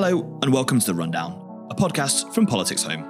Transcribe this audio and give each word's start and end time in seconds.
Hello, 0.00 0.38
and 0.42 0.52
welcome 0.52 0.78
to 0.78 0.86
The 0.86 0.94
Rundown, 0.94 1.66
a 1.72 1.74
podcast 1.74 2.32
from 2.32 2.46
Politics 2.46 2.84
Home. 2.84 3.04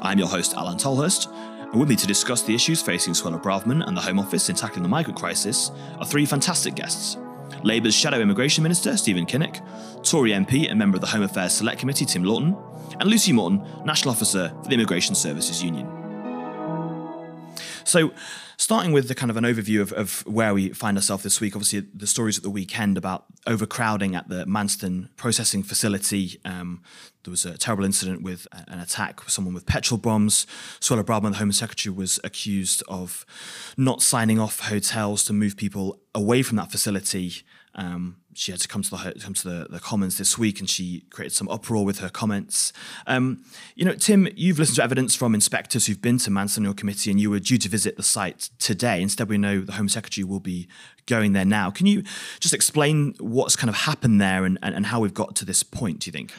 I'm 0.00 0.20
your 0.20 0.28
host, 0.28 0.54
Alain 0.56 0.76
Tolhurst, 0.76 1.26
and 1.58 1.80
with 1.80 1.88
me 1.88 1.96
to 1.96 2.06
discuss 2.06 2.42
the 2.42 2.54
issues 2.54 2.80
facing 2.80 3.12
Suella 3.12 3.42
Braverman 3.42 3.84
and 3.84 3.96
the 3.96 4.00
Home 4.02 4.20
Office 4.20 4.48
in 4.48 4.54
tackling 4.54 4.84
the 4.84 4.88
migrant 4.88 5.18
crisis 5.18 5.72
are 5.98 6.06
three 6.06 6.24
fantastic 6.24 6.76
guests. 6.76 7.16
Labour's 7.64 7.96
Shadow 7.96 8.20
Immigration 8.20 8.62
Minister, 8.62 8.96
Stephen 8.96 9.26
Kinnock, 9.26 9.60
Tory 10.08 10.30
MP 10.30 10.70
and 10.70 10.78
member 10.78 10.96
of 10.96 11.00
the 11.00 11.08
Home 11.08 11.24
Affairs 11.24 11.54
Select 11.54 11.80
Committee, 11.80 12.04
Tim 12.04 12.22
Loughton, 12.22 12.56
and 13.00 13.10
Lucy 13.10 13.32
Morton, 13.32 13.60
National 13.84 14.12
Officer 14.12 14.52
for 14.62 14.68
the 14.68 14.74
Immigration 14.74 15.16
Services 15.16 15.60
Union. 15.60 15.88
So, 17.82 18.12
starting 18.62 18.92
with 18.92 19.08
the 19.08 19.14
kind 19.14 19.28
of 19.28 19.36
an 19.36 19.42
overview 19.42 19.80
of, 19.80 19.92
of 19.92 20.24
where 20.24 20.54
we 20.54 20.68
find 20.68 20.96
ourselves 20.96 21.24
this 21.24 21.40
week, 21.40 21.56
obviously 21.56 21.80
the 21.92 22.06
stories 22.06 22.38
at 22.38 22.44
the 22.44 22.50
weekend 22.50 22.96
about 22.96 23.24
overcrowding 23.44 24.14
at 24.14 24.28
the 24.28 24.44
Manston 24.44 25.08
processing 25.16 25.64
facility. 25.64 26.40
Um, 26.44 26.80
there 27.24 27.32
was 27.32 27.44
a 27.44 27.58
terrible 27.58 27.84
incident 27.84 28.22
with 28.22 28.46
an 28.68 28.78
attack 28.78 29.24
with 29.24 29.32
someone 29.32 29.52
with 29.52 29.66
petrol 29.66 29.98
bombs. 29.98 30.46
Suella 30.78 31.02
Braverman, 31.02 31.32
the 31.32 31.38
Home 31.38 31.50
Secretary, 31.50 31.92
was 31.92 32.20
accused 32.22 32.84
of 32.86 33.26
not 33.76 34.00
signing 34.00 34.38
off 34.38 34.60
hotels 34.60 35.24
to 35.24 35.32
move 35.32 35.56
people 35.56 35.98
away 36.14 36.42
from 36.42 36.56
that 36.56 36.70
facility. 36.70 37.42
Um, 37.74 38.18
she 38.34 38.52
had 38.52 38.60
to 38.60 38.68
come 38.68 38.82
to 38.82 38.90
the 38.90 38.96
come 39.22 39.34
to 39.34 39.48
the, 39.48 39.66
the 39.70 39.80
Commons 39.80 40.18
this 40.18 40.38
week, 40.38 40.60
and 40.60 40.68
she 40.68 41.04
created 41.10 41.34
some 41.34 41.48
uproar 41.48 41.84
with 41.84 41.98
her 41.98 42.08
comments. 42.08 42.72
Um, 43.06 43.44
you 43.74 43.84
know, 43.84 43.94
Tim, 43.94 44.28
you've 44.36 44.58
listened 44.58 44.76
to 44.76 44.82
evidence 44.82 45.14
from 45.14 45.34
inspectors 45.34 45.86
who've 45.86 46.00
been 46.00 46.18
to 46.18 46.30
Manston 46.30 46.58
in 46.58 46.64
your 46.64 46.74
committee, 46.74 47.10
and 47.10 47.20
you 47.20 47.30
were 47.30 47.40
due 47.40 47.58
to 47.58 47.68
visit 47.68 47.96
the 47.96 48.02
site 48.02 48.50
today. 48.58 49.02
Instead, 49.02 49.28
we 49.28 49.38
know 49.38 49.60
the 49.60 49.72
Home 49.72 49.88
Secretary 49.88 50.24
will 50.24 50.40
be 50.40 50.68
going 51.06 51.32
there 51.32 51.44
now. 51.44 51.70
Can 51.70 51.86
you 51.86 52.02
just 52.40 52.54
explain 52.54 53.14
what's 53.18 53.56
kind 53.56 53.68
of 53.68 53.76
happened 53.76 54.20
there 54.20 54.44
and, 54.44 54.58
and, 54.62 54.74
and 54.74 54.86
how 54.86 55.00
we've 55.00 55.14
got 55.14 55.36
to 55.36 55.44
this 55.44 55.62
point? 55.62 56.00
Do 56.00 56.08
you 56.08 56.12
think? 56.12 56.32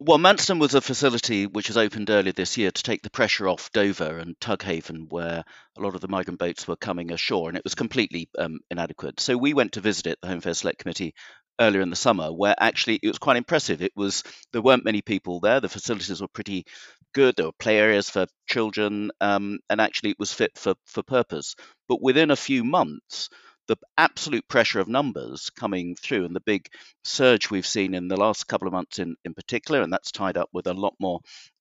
Well, 0.00 0.18
Manston 0.18 0.60
was 0.60 0.74
a 0.74 0.80
facility 0.80 1.46
which 1.46 1.68
was 1.68 1.76
opened 1.76 2.10
earlier 2.10 2.32
this 2.32 2.56
year 2.56 2.70
to 2.70 2.82
take 2.82 3.02
the 3.02 3.10
pressure 3.10 3.48
off 3.48 3.70
Dover 3.72 4.18
and 4.18 4.38
Tug 4.40 4.62
Haven, 4.62 5.08
where 5.08 5.44
a 5.76 5.80
lot 5.80 5.94
of 5.94 6.00
the 6.00 6.08
migrant 6.08 6.38
boats 6.38 6.68
were 6.68 6.76
coming 6.76 7.10
ashore, 7.12 7.48
and 7.48 7.56
it 7.56 7.64
was 7.64 7.74
completely 7.74 8.28
um, 8.38 8.60
inadequate. 8.70 9.18
So 9.20 9.36
we 9.36 9.54
went 9.54 9.72
to 9.72 9.80
visit 9.80 10.06
it, 10.06 10.18
the 10.20 10.28
Home 10.28 10.38
Affairs 10.38 10.58
Select 10.58 10.78
Committee, 10.80 11.14
earlier 11.60 11.80
in 11.80 11.90
the 11.90 11.96
summer, 11.96 12.32
where 12.32 12.54
actually 12.58 13.00
it 13.02 13.08
was 13.08 13.18
quite 13.18 13.36
impressive. 13.36 13.82
It 13.82 13.92
was 13.96 14.22
there 14.52 14.62
weren't 14.62 14.84
many 14.84 15.02
people 15.02 15.40
there. 15.40 15.60
The 15.60 15.68
facilities 15.68 16.20
were 16.20 16.28
pretty 16.28 16.64
good. 17.12 17.34
There 17.36 17.46
were 17.46 17.52
play 17.58 17.78
areas 17.78 18.08
for 18.08 18.26
children, 18.48 19.10
um, 19.20 19.58
and 19.68 19.80
actually 19.80 20.10
it 20.10 20.18
was 20.18 20.32
fit 20.32 20.56
for 20.56 20.74
for 20.86 21.02
purpose. 21.02 21.56
But 21.88 22.02
within 22.02 22.30
a 22.30 22.36
few 22.36 22.62
months 22.62 23.28
the 23.68 23.76
absolute 23.96 24.48
pressure 24.48 24.80
of 24.80 24.88
numbers 24.88 25.50
coming 25.50 25.94
through 25.94 26.24
and 26.24 26.34
the 26.34 26.40
big 26.40 26.68
surge 27.04 27.50
we've 27.50 27.66
seen 27.66 27.94
in 27.94 28.08
the 28.08 28.16
last 28.16 28.48
couple 28.48 28.66
of 28.66 28.72
months 28.72 28.98
in, 28.98 29.14
in 29.24 29.34
particular, 29.34 29.82
and 29.82 29.92
that's 29.92 30.10
tied 30.10 30.36
up 30.36 30.48
with 30.52 30.66
a 30.66 30.74
lot 30.74 30.94
more 30.98 31.20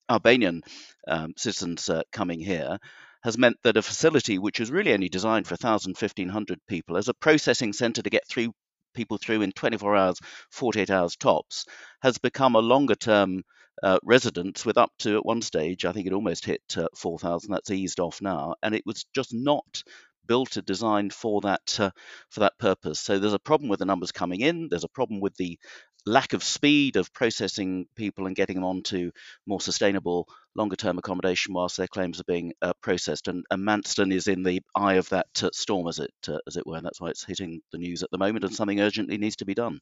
Albanian 0.10 0.64
um, 1.08 1.34
citizens 1.38 1.90
uh, 1.90 2.02
coming 2.12 2.40
here, 2.40 2.80
has 3.24 3.38
meant 3.38 3.58
that 3.64 3.78
a 3.78 3.82
facility 3.82 4.40
which 4.40 4.60
is 4.60 4.72
really 4.72 4.94
only 4.94 5.10
designed 5.10 5.46
for 5.46 5.54
1,000, 5.54 5.92
1,500 5.92 6.60
people 6.68 6.98
as 6.98 7.10
a 7.10 7.14
processing 7.14 7.74
centre 7.74 8.02
to 8.02 8.10
get 8.10 8.28
through 8.28 8.54
people 8.94 9.18
through 9.18 9.42
in 9.42 9.52
24 9.52 9.96
hours, 9.96 10.20
48 10.52 10.90
hours 10.90 11.16
tops, 11.18 11.66
has 12.02 12.18
become 12.18 12.56
a 12.56 12.60
longer 12.60 12.96
term 12.96 13.44
uh, 13.84 14.00
residence 14.04 14.66
with 14.66 14.78
up 14.78 14.92
to 15.00 15.18
at 15.18 15.26
one 15.26 15.42
stage, 15.42 15.86
I 15.86 15.92
think 15.92 16.08
it 16.08 16.14
almost 16.14 16.46
hit 16.46 16.62
uh, 16.78 16.88
4,000. 16.96 17.52
That's 17.52 17.70
eased 17.70 18.00
off 18.00 18.22
now, 18.22 18.56
and 18.64 18.74
it 18.74 18.84
was 18.86 19.06
just 19.14 19.34
not 19.34 19.84
built 20.28 20.58
a 20.58 20.62
design 20.62 21.10
for 21.10 21.42
that 21.42 21.80
uh, 21.80 21.92
for 22.30 22.42
that 22.42 22.58
purpose. 22.60 23.00
So 23.00 23.20
there's 23.20 23.34
a 23.34 23.40
problem 23.40 23.70
with 23.70 23.80
the 23.80 23.86
numbers 23.86 24.12
coming 24.12 24.42
in. 24.42 24.68
There's 24.70 24.84
a 24.84 24.90
problem 24.90 25.20
with 25.20 25.36
the 25.36 25.58
lack 26.06 26.34
of 26.34 26.44
speed 26.44 26.96
of 26.96 27.14
processing 27.14 27.86
people 27.96 28.28
and 28.28 28.36
getting 28.36 28.56
them 28.56 28.64
onto 28.64 29.12
more 29.46 29.60
sustainable 29.60 30.28
longer 30.58 30.76
term 30.76 30.98
accommodation 30.98 31.54
whilst 31.54 31.78
their 31.78 31.88
claims 31.88 32.20
are 32.20 32.26
being 32.26 32.54
uh, 32.62 32.74
processed. 32.82 33.28
And, 33.28 33.46
and, 33.52 33.68
Manston 33.68 34.14
is 34.14 34.28
in 34.28 34.44
the 34.44 34.62
eye 34.76 34.96
of 34.96 35.08
that 35.10 35.28
uh, 35.44 35.50
storm, 35.54 35.88
as 35.88 36.00
it 36.00 36.12
uh, 36.28 36.40
as 36.48 36.58
it 36.58 36.66
were, 36.66 36.78
and 36.78 36.86
that's 36.86 37.00
why 37.00 37.10
it's 37.10 37.24
hitting 37.24 37.62
the 37.72 37.78
news 37.78 38.04
at 38.04 38.12
the 38.12 38.18
moment. 38.18 38.44
And 38.44 38.54
something 38.54 38.82
urgently 38.82 39.18
needs 39.18 39.36
to 39.38 39.46
be 39.46 39.54
done. 39.54 39.80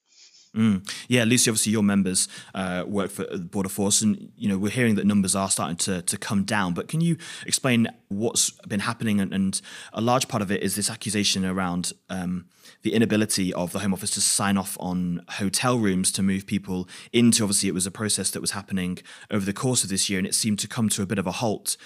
Mm. 0.55 0.89
Yeah, 1.09 1.25
Lucy, 1.25 1.49
obviously 1.51 1.73
your 1.73 1.83
members 1.83 2.29
uh, 2.53 2.85
work 2.87 3.11
for 3.11 3.25
the 3.25 3.39
Border 3.39 3.69
Force, 3.69 4.01
and 4.01 4.31
you 4.37 4.47
know 4.47 4.57
we're 4.57 4.71
hearing 4.71 4.95
that 4.95 5.05
numbers 5.05 5.35
are 5.35 5.49
starting 5.49 5.75
to 5.77 6.01
to 6.01 6.17
come 6.17 6.43
down. 6.43 6.73
But 6.73 6.87
can 6.87 7.01
you 7.01 7.17
explain 7.45 7.87
what's 8.07 8.51
been 8.67 8.79
happening? 8.79 9.19
And, 9.19 9.33
and 9.33 9.61
a 9.91 10.01
large 10.01 10.27
part 10.27 10.41
of 10.41 10.51
it 10.51 10.63
is 10.63 10.75
this 10.75 10.89
accusation 10.89 11.43
around 11.45 11.91
um, 12.09 12.45
the 12.83 12.93
inability 12.93 13.53
of 13.53 13.73
the 13.73 13.79
Home 13.79 13.93
Office 13.93 14.11
to 14.11 14.21
sign 14.21 14.57
off 14.57 14.77
on 14.79 15.25
hotel 15.31 15.77
rooms 15.77 16.09
to 16.13 16.23
move 16.23 16.45
people 16.45 16.87
into. 17.11 17.43
Obviously, 17.43 17.67
it 17.67 17.73
was 17.73 17.85
a 17.85 17.91
process 17.91 18.31
that 18.31 18.39
was 18.39 18.51
happening 18.51 18.99
over 19.29 19.45
the 19.45 19.53
course 19.53 19.83
of 19.83 19.89
this 19.89 20.09
year, 20.09 20.19
and 20.19 20.27
it 20.27 20.35
seemed 20.35 20.59
to 20.59 20.64
come 20.67 20.89
to 20.89 21.01
a 21.01 21.05
bit 21.05 21.19
of 21.19 21.27
a 21.27 21.31
halt. 21.31 21.77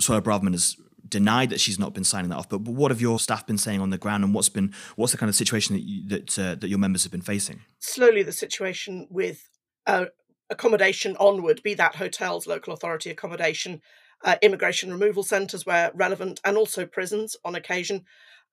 Suella 0.00 0.22
Braverman 0.22 0.52
has 0.52 0.76
denied 1.08 1.50
that 1.50 1.60
she's 1.60 1.78
not 1.78 1.94
been 1.94 2.04
signing 2.04 2.30
that 2.30 2.36
off. 2.36 2.48
But, 2.48 2.62
what 2.62 2.90
have 2.90 3.00
your 3.00 3.18
staff 3.18 3.46
been 3.46 3.58
saying 3.58 3.80
on 3.80 3.90
the 3.90 3.98
ground, 3.98 4.24
and 4.24 4.34
what's 4.34 4.48
been 4.48 4.74
what's 4.96 5.12
the 5.12 5.18
kind 5.18 5.28
of 5.28 5.36
situation 5.36 5.74
that 5.74 5.82
you, 5.82 6.08
that 6.08 6.38
uh, 6.38 6.54
that 6.56 6.68
your 6.68 6.78
members 6.78 7.02
have 7.04 7.12
been 7.12 7.22
facing? 7.22 7.60
Slowly, 7.78 8.22
the 8.22 8.32
situation 8.32 9.06
with 9.10 9.48
uh, 9.86 10.06
accommodation 10.50 11.16
onward, 11.18 11.62
be 11.62 11.74
that 11.74 11.96
hotels, 11.96 12.46
local 12.46 12.72
authority 12.72 13.10
accommodation, 13.10 13.80
uh, 14.24 14.36
immigration 14.42 14.90
removal 14.90 15.22
centres 15.22 15.66
where 15.66 15.90
relevant, 15.94 16.40
and 16.44 16.56
also 16.56 16.86
prisons 16.86 17.36
on 17.44 17.54
occasion, 17.54 18.04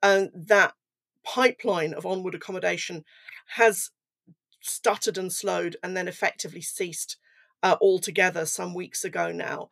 and 0.04 0.30
that 0.34 0.74
pipeline 1.24 1.94
of 1.94 2.06
onward 2.06 2.36
accommodation 2.36 3.04
has 3.56 3.92
stuttered 4.62 5.18
and 5.18 5.32
slowed, 5.32 5.78
and 5.84 5.98
then 5.98 6.08
effectively 6.08 6.62
ceased 6.62 7.18
uh, 7.64 7.78
altogether 7.82 8.46
some 8.46 8.74
weeks 8.74 9.04
ago 9.04 9.32
now. 9.32 9.70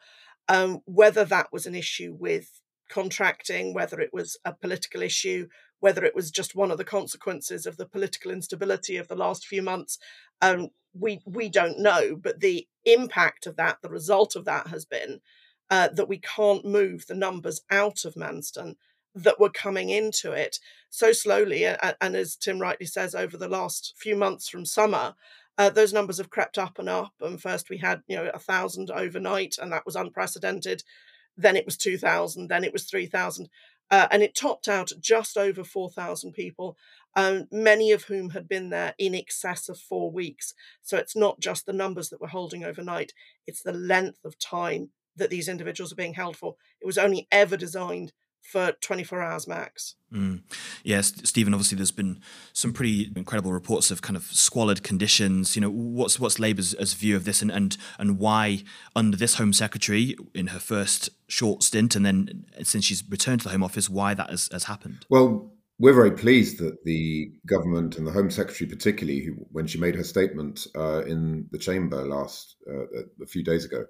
Um, 0.48 0.82
whether 0.86 1.26
that 1.26 1.50
was 1.52 1.66
an 1.66 1.76
issue 1.76 2.16
with 2.18 2.62
contracting, 2.90 3.74
whether 3.74 4.00
it 4.00 4.10
was 4.12 4.38
a 4.44 4.54
political 4.54 5.04
issue, 5.04 5.48
whether 5.80 6.04
it 6.04 6.16
was 6.16 6.32
just 6.32 6.56
one 6.56 6.72
of 6.72 6.78
the 6.78 6.84
consequences 6.84 7.66
of 7.66 7.78
the 7.78 7.86
political 7.86 8.32
instability 8.32 8.98
of 8.98 9.08
the 9.08 9.16
last 9.16 9.46
few 9.46 9.62
months. 9.62 10.00
Um, 10.42 10.70
we 10.94 11.22
we 11.26 11.50
don't 11.50 11.80
know, 11.80 12.16
but 12.16 12.40
the 12.40 12.68
impact 12.84 13.46
of 13.46 13.56
that, 13.58 13.78
the 13.82 13.90
result 13.90 14.36
of 14.36 14.46
that, 14.46 14.68
has 14.68 14.86
been 14.86 15.22
uh, 15.70 15.90
that 15.90 16.10
we 16.10 16.18
can't 16.18 16.66
move 16.66 17.06
the 17.06 17.16
numbers 17.16 17.62
out 17.70 18.06
of 18.06 18.16
Manston 18.16 18.76
that 19.16 19.40
were 19.40 19.50
coming 19.50 19.90
into 19.90 20.32
it 20.32 20.60
so 20.90 21.12
slowly. 21.12 21.66
And, 21.66 21.96
and 22.02 22.16
as 22.16 22.36
Tim 22.36 22.60
rightly 22.60 22.88
says, 22.88 23.14
over 23.14 23.38
the 23.38 23.48
last 23.48 23.94
few 23.98 24.16
months 24.16 24.50
from 24.50 24.66
summer, 24.66 25.14
uh, 25.60 25.70
those 25.70 25.94
numbers 25.94 26.18
have 26.18 26.32
crept 26.32 26.58
up 26.58 26.80
and 26.80 26.90
up. 26.90 27.14
And 27.22 27.40
first 27.40 27.70
we 27.70 27.78
had, 27.78 28.02
you 28.08 28.16
know, 28.16 28.32
a 28.34 28.40
thousand 28.40 28.90
overnight, 28.90 29.58
and 29.62 29.72
that 29.72 29.86
was 29.86 29.96
unprecedented 29.96 30.82
then 31.40 31.56
it 31.56 31.66
was 31.66 31.78
2,000, 31.78 32.48
then 32.48 32.64
it 32.64 32.74
was 32.74 32.84
3,000. 32.84 33.50
Uh, 33.92 34.08
and 34.12 34.22
it 34.22 34.36
topped 34.36 34.68
out 34.68 34.92
just 35.00 35.38
over 35.38 35.64
4,000 35.64 36.34
people, 36.34 36.78
um, 37.16 37.48
many 37.52 37.92
of 37.92 38.04
whom 38.04 38.30
had 38.32 38.48
been 38.48 38.70
there 38.70 38.94
in 39.00 39.16
excess 39.16 39.68
of 39.68 39.80
four 39.80 40.12
weeks. 40.12 40.54
So 40.84 40.98
it's 40.98 41.16
not 41.16 41.40
just 41.40 41.66
the 41.66 41.74
numbers 41.74 42.10
that 42.10 42.22
we're 42.22 42.28
holding 42.28 42.64
overnight, 42.64 43.14
it's 43.48 43.64
the 43.64 43.74
length 43.74 44.20
of 44.26 44.38
time 44.38 44.90
that 45.16 45.32
these 45.32 45.48
individuals 45.48 45.92
are 45.92 45.96
being 45.98 46.14
held 46.14 46.38
for. 46.38 46.56
It 46.82 46.86
was 46.86 47.00
only 47.00 47.28
ever 47.32 47.58
designed 47.58 48.12
for 48.42 48.72
24 48.82 49.22
hours 49.22 49.48
max. 49.48 49.96
Mm. 50.14 50.42
Yes, 50.84 51.14
Stephen. 51.24 51.54
Obviously, 51.54 51.76
there's 51.76 51.92
been 51.92 52.20
some 52.52 52.74
pretty 52.74 53.12
incredible 53.16 53.52
reports 53.52 53.92
of 53.92 54.02
kind 54.02 54.18
of 54.18 54.24
squalid 54.24 54.84
conditions. 54.84 55.56
You 55.56 55.62
know, 55.62 55.70
what's 55.70 56.20
what's 56.20 56.40
Labour's 56.40 56.74
view 56.94 57.16
of 57.16 57.26
this, 57.26 57.42
and 57.42 57.52
and 57.52 57.78
and 58.00 58.18
why 58.18 58.64
under 58.96 59.16
this 59.16 59.36
Home 59.36 59.54
Secretary 59.54 60.16
in 60.34 60.48
her 60.48 60.60
first 60.60 61.10
short 61.28 61.62
stint, 61.64 61.96
and 61.96 62.06
then 62.06 62.46
since 62.64 62.86
she's 62.86 63.04
returned 63.08 63.42
to 63.42 63.46
the 63.46 63.52
Home 63.52 63.64
Office, 63.64 63.90
why 63.90 64.14
that 64.14 64.30
has, 64.30 64.50
has 64.52 64.64
happened? 64.64 65.06
Well, 65.10 65.54
we're 65.80 65.94
very 65.94 66.12
pleased 66.12 66.60
that 66.60 66.84
the 66.84 67.32
government 67.46 67.98
and 67.98 68.06
the 68.06 68.12
Home 68.12 68.30
Secretary, 68.30 68.70
particularly, 68.70 69.24
who, 69.24 69.34
when 69.52 69.66
she 69.66 69.80
made 69.80 69.96
her 69.96 70.04
statement 70.04 70.68
uh, 70.76 71.04
in 71.06 71.48
the 71.52 71.58
chamber 71.58 72.04
last 72.04 72.58
uh, 72.70 73.04
a 73.22 73.26
few 73.26 73.44
days 73.44 73.64
ago, 73.64 73.86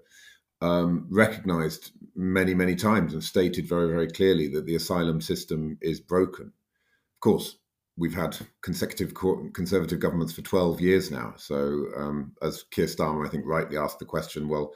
um, 0.62 1.08
recognized 1.10 1.92
many, 2.16 2.54
many 2.54 2.76
times 2.76 3.14
and 3.14 3.24
stated 3.24 3.68
very, 3.68 3.88
very 3.88 4.10
clearly 4.10 4.48
that 4.50 4.66
the 4.66 4.76
asylum 4.76 5.22
system 5.22 5.78
is 5.82 6.00
broken. 6.00 6.48
Of 6.48 7.20
course, 7.22 7.58
we've 7.98 8.14
had 8.14 8.38
consecutive 8.62 9.14
conservative 9.54 10.00
governments 10.00 10.34
for 10.34 10.42
12 10.42 10.82
years 10.82 11.12
now. 11.12 11.34
So, 11.38 11.88
um, 11.96 12.34
as 12.42 12.64
Keir 12.72 12.86
Starmer, 12.86 13.26
I 13.26 13.30
think, 13.30 13.46
rightly 13.46 13.78
asked 13.78 14.00
the 14.00 14.06
question, 14.06 14.48
well, 14.48 14.74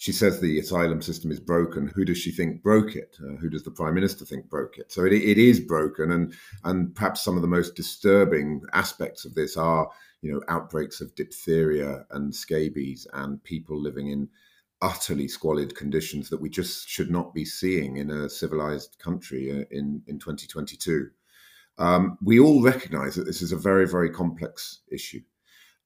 she 0.00 0.12
says 0.12 0.40
the 0.40 0.58
asylum 0.58 1.02
system 1.02 1.30
is 1.30 1.40
broken. 1.40 1.88
Who 1.88 2.06
does 2.06 2.16
she 2.16 2.30
think 2.30 2.62
broke 2.62 2.96
it? 2.96 3.18
Uh, 3.22 3.36
who 3.36 3.50
does 3.50 3.64
the 3.64 3.70
prime 3.70 3.94
minister 3.94 4.24
think 4.24 4.48
broke 4.48 4.78
it? 4.78 4.90
So 4.90 5.04
it, 5.04 5.12
it 5.12 5.36
is 5.36 5.60
broken, 5.60 6.12
and 6.12 6.32
and 6.64 6.94
perhaps 6.94 7.20
some 7.20 7.36
of 7.36 7.42
the 7.42 7.48
most 7.48 7.74
disturbing 7.74 8.62
aspects 8.72 9.26
of 9.26 9.34
this 9.34 9.58
are, 9.58 9.90
you 10.22 10.32
know, 10.32 10.40
outbreaks 10.48 11.02
of 11.02 11.14
diphtheria 11.16 12.06
and 12.12 12.34
scabies, 12.34 13.06
and 13.12 13.44
people 13.44 13.78
living 13.78 14.08
in 14.08 14.26
utterly 14.82 15.28
squalid 15.28 15.74
conditions 15.74 16.30
that 16.30 16.40
we 16.40 16.48
just 16.48 16.88
should 16.88 17.10
not 17.10 17.34
be 17.34 17.44
seeing 17.44 17.96
in 17.96 18.10
a 18.10 18.28
civilized 18.28 18.96
country 18.98 19.50
uh, 19.50 19.64
in, 19.70 20.02
in 20.06 20.18
2022. 20.18 21.10
Um, 21.78 22.18
we 22.22 22.38
all 22.40 22.62
recognize 22.62 23.14
that 23.14 23.24
this 23.24 23.42
is 23.42 23.52
a 23.52 23.56
very, 23.56 23.86
very 23.86 24.10
complex 24.10 24.80
issue. 24.90 25.20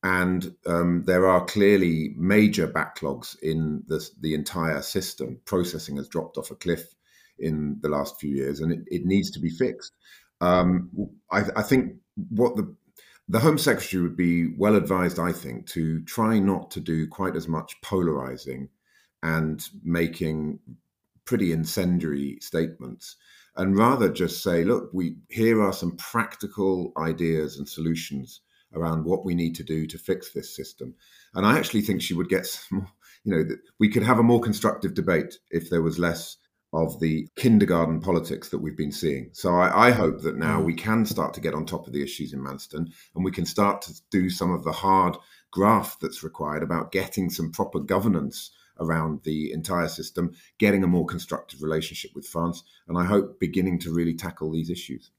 and 0.02 0.54
um, 0.66 1.02
there 1.06 1.26
are 1.26 1.44
clearly 1.46 2.14
major 2.16 2.68
backlogs 2.68 3.38
in 3.40 3.82
the, 3.86 4.06
the 4.20 4.34
entire 4.34 4.82
system. 4.82 5.40
Processing 5.44 5.96
has 5.96 6.08
dropped 6.08 6.36
off 6.36 6.50
a 6.50 6.56
cliff 6.56 6.94
in 7.38 7.78
the 7.80 7.88
last 7.88 8.20
few 8.20 8.34
years, 8.34 8.60
and 8.60 8.72
it, 8.72 8.80
it 8.86 9.04
needs 9.04 9.30
to 9.30 9.40
be 9.40 9.50
fixed. 9.50 9.92
Um, 10.40 10.90
I, 11.30 11.44
I, 11.56 11.62
think 11.62 11.94
what 12.30 12.56
the 12.56 12.74
the 13.28 13.40
Home 13.40 13.56
Secretary 13.56 14.02
would 14.02 14.16
be 14.16 14.48
well 14.58 14.76
advised, 14.76 15.18
I 15.18 15.32
think, 15.32 15.66
to 15.68 16.02
try 16.02 16.38
not 16.38 16.70
to 16.72 16.80
do 16.80 17.08
quite 17.08 17.36
as 17.36 17.48
much 17.48 17.80
polarizing 17.80 18.68
and 19.24 19.68
making 19.82 20.60
pretty 21.24 21.50
incendiary 21.50 22.38
statements, 22.40 23.16
and 23.56 23.76
rather 23.76 24.08
just 24.08 24.42
say, 24.42 24.62
look, 24.62 24.90
we 24.92 25.16
here 25.30 25.62
are 25.62 25.72
some 25.72 25.96
practical 25.96 26.92
ideas 26.96 27.58
and 27.58 27.68
solutions 27.68 28.42
around 28.74 29.04
what 29.04 29.24
we 29.24 29.34
need 29.34 29.54
to 29.54 29.64
do 29.64 29.86
to 29.86 29.98
fix 29.98 30.32
this 30.32 30.54
system. 30.54 30.94
And 31.34 31.46
I 31.46 31.56
actually 31.56 31.80
think 31.80 32.02
she 32.02 32.14
would 32.14 32.28
get 32.28 32.46
some, 32.46 32.86
you 33.24 33.34
know, 33.34 33.44
we 33.80 33.88
could 33.88 34.02
have 34.02 34.18
a 34.18 34.22
more 34.22 34.40
constructive 34.40 34.94
debate 34.94 35.38
if 35.50 35.70
there 35.70 35.82
was 35.82 35.98
less 35.98 36.36
of 36.74 36.98
the 36.98 37.28
kindergarten 37.36 38.00
politics 38.00 38.48
that 38.48 38.58
we've 38.58 38.76
been 38.76 38.92
seeing. 38.92 39.30
So 39.32 39.54
I, 39.54 39.88
I, 39.88 39.90
hope 39.92 40.22
that 40.22 40.36
now 40.36 40.60
mm. 40.60 40.64
we 40.64 40.74
can 40.74 41.06
start 41.06 41.32
to 41.34 41.40
get 41.40 41.54
on 41.54 41.64
top 41.64 41.86
of 41.86 41.92
the 41.92 42.02
issues 42.02 42.32
in 42.32 42.40
Manston 42.40 42.92
and 43.14 43.24
we 43.24 43.30
can 43.30 43.46
start 43.46 43.80
to 43.82 43.94
do 44.10 44.28
some 44.28 44.50
of 44.50 44.64
the 44.64 44.72
hard 44.72 45.16
graft 45.52 46.00
that's 46.00 46.24
required 46.24 46.64
about 46.64 46.90
getting 46.90 47.30
some 47.30 47.52
proper 47.52 47.78
governance 47.78 48.50
around 48.78 49.22
the 49.24 49.52
entire 49.52 49.88
system, 49.88 50.34
getting 50.58 50.82
a 50.82 50.88
more 50.88 51.06
constructive 51.06 51.62
relationship 51.62 52.12
with 52.14 52.26
France, 52.26 52.62
and 52.88 52.98
I 52.98 53.04
hope 53.04 53.38
beginning 53.40 53.78
to 53.80 53.94
really 53.94 54.14
tackle 54.14 54.50
these 54.50 54.70
issues. 54.70 55.10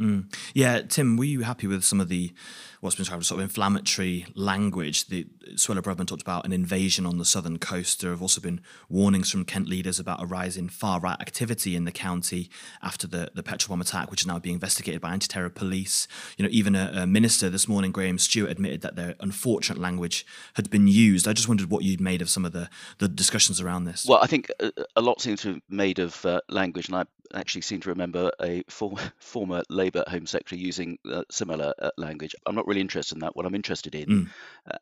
Mm. 0.00 0.34
Yeah, 0.54 0.80
Tim, 0.80 1.18
were 1.18 1.24
you 1.24 1.42
happy 1.42 1.66
with 1.66 1.84
some 1.84 2.00
of 2.00 2.08
the 2.08 2.32
what's 2.80 2.96
been 2.96 3.02
described 3.02 3.20
as 3.20 3.26
sort 3.26 3.40
of 3.40 3.44
inflammatory 3.44 4.24
language? 4.34 5.08
The 5.08 5.26
Suella 5.56 5.82
Braverman 5.82 6.06
talked 6.06 6.22
about 6.22 6.46
an 6.46 6.54
invasion 6.54 7.04
on 7.04 7.18
the 7.18 7.26
southern 7.26 7.58
coast. 7.58 8.00
There 8.00 8.10
have 8.10 8.22
also 8.22 8.40
been 8.40 8.62
warnings 8.88 9.30
from 9.30 9.44
Kent 9.44 9.68
leaders 9.68 9.98
about 9.98 10.22
a 10.22 10.24
rise 10.24 10.56
in 10.56 10.70
far 10.70 11.00
right 11.00 11.20
activity 11.20 11.76
in 11.76 11.84
the 11.84 11.92
county 11.92 12.48
after 12.82 13.06
the, 13.06 13.30
the 13.34 13.42
petrol 13.42 13.74
bomb 13.74 13.82
attack, 13.82 14.10
which 14.10 14.22
is 14.22 14.26
now 14.26 14.38
being 14.38 14.54
investigated 14.54 15.02
by 15.02 15.12
anti-terror 15.12 15.50
police. 15.50 16.08
You 16.38 16.44
know, 16.44 16.50
even 16.50 16.74
a, 16.74 16.90
a 16.94 17.06
minister 17.06 17.50
this 17.50 17.68
morning, 17.68 17.92
Graham 17.92 18.18
Stuart, 18.18 18.50
admitted 18.50 18.80
that 18.80 18.96
their 18.96 19.16
unfortunate 19.20 19.78
language 19.78 20.24
had 20.54 20.70
been 20.70 20.88
used. 20.88 21.28
I 21.28 21.34
just 21.34 21.48
wondered 21.48 21.68
what 21.68 21.84
you'd 21.84 22.00
made 22.00 22.22
of 22.22 22.30
some 22.30 22.46
of 22.46 22.52
the, 22.52 22.70
the 22.96 23.08
discussions 23.08 23.60
around 23.60 23.84
this. 23.84 24.06
Well, 24.08 24.20
I 24.22 24.26
think 24.26 24.50
a, 24.60 24.72
a 24.96 25.02
lot 25.02 25.20
seems 25.20 25.42
to 25.42 25.48
have 25.48 25.62
made 25.68 25.98
of 25.98 26.24
uh, 26.24 26.40
language, 26.48 26.88
and 26.88 26.96
I 26.96 27.04
actually 27.34 27.62
seem 27.62 27.80
to 27.80 27.90
remember 27.90 28.30
a 28.40 28.62
for, 28.68 28.94
former 29.18 29.62
Labour 29.68 30.04
Home 30.08 30.26
Secretary 30.26 30.60
using 30.60 30.98
uh, 31.10 31.22
similar 31.30 31.74
uh, 31.78 31.90
language. 31.96 32.34
I'm 32.46 32.54
not 32.54 32.66
really 32.66 32.80
interested 32.80 33.16
in 33.16 33.20
that. 33.20 33.36
What 33.36 33.46
I'm 33.46 33.54
interested 33.54 33.94
in, 33.94 34.08
mm. 34.08 34.28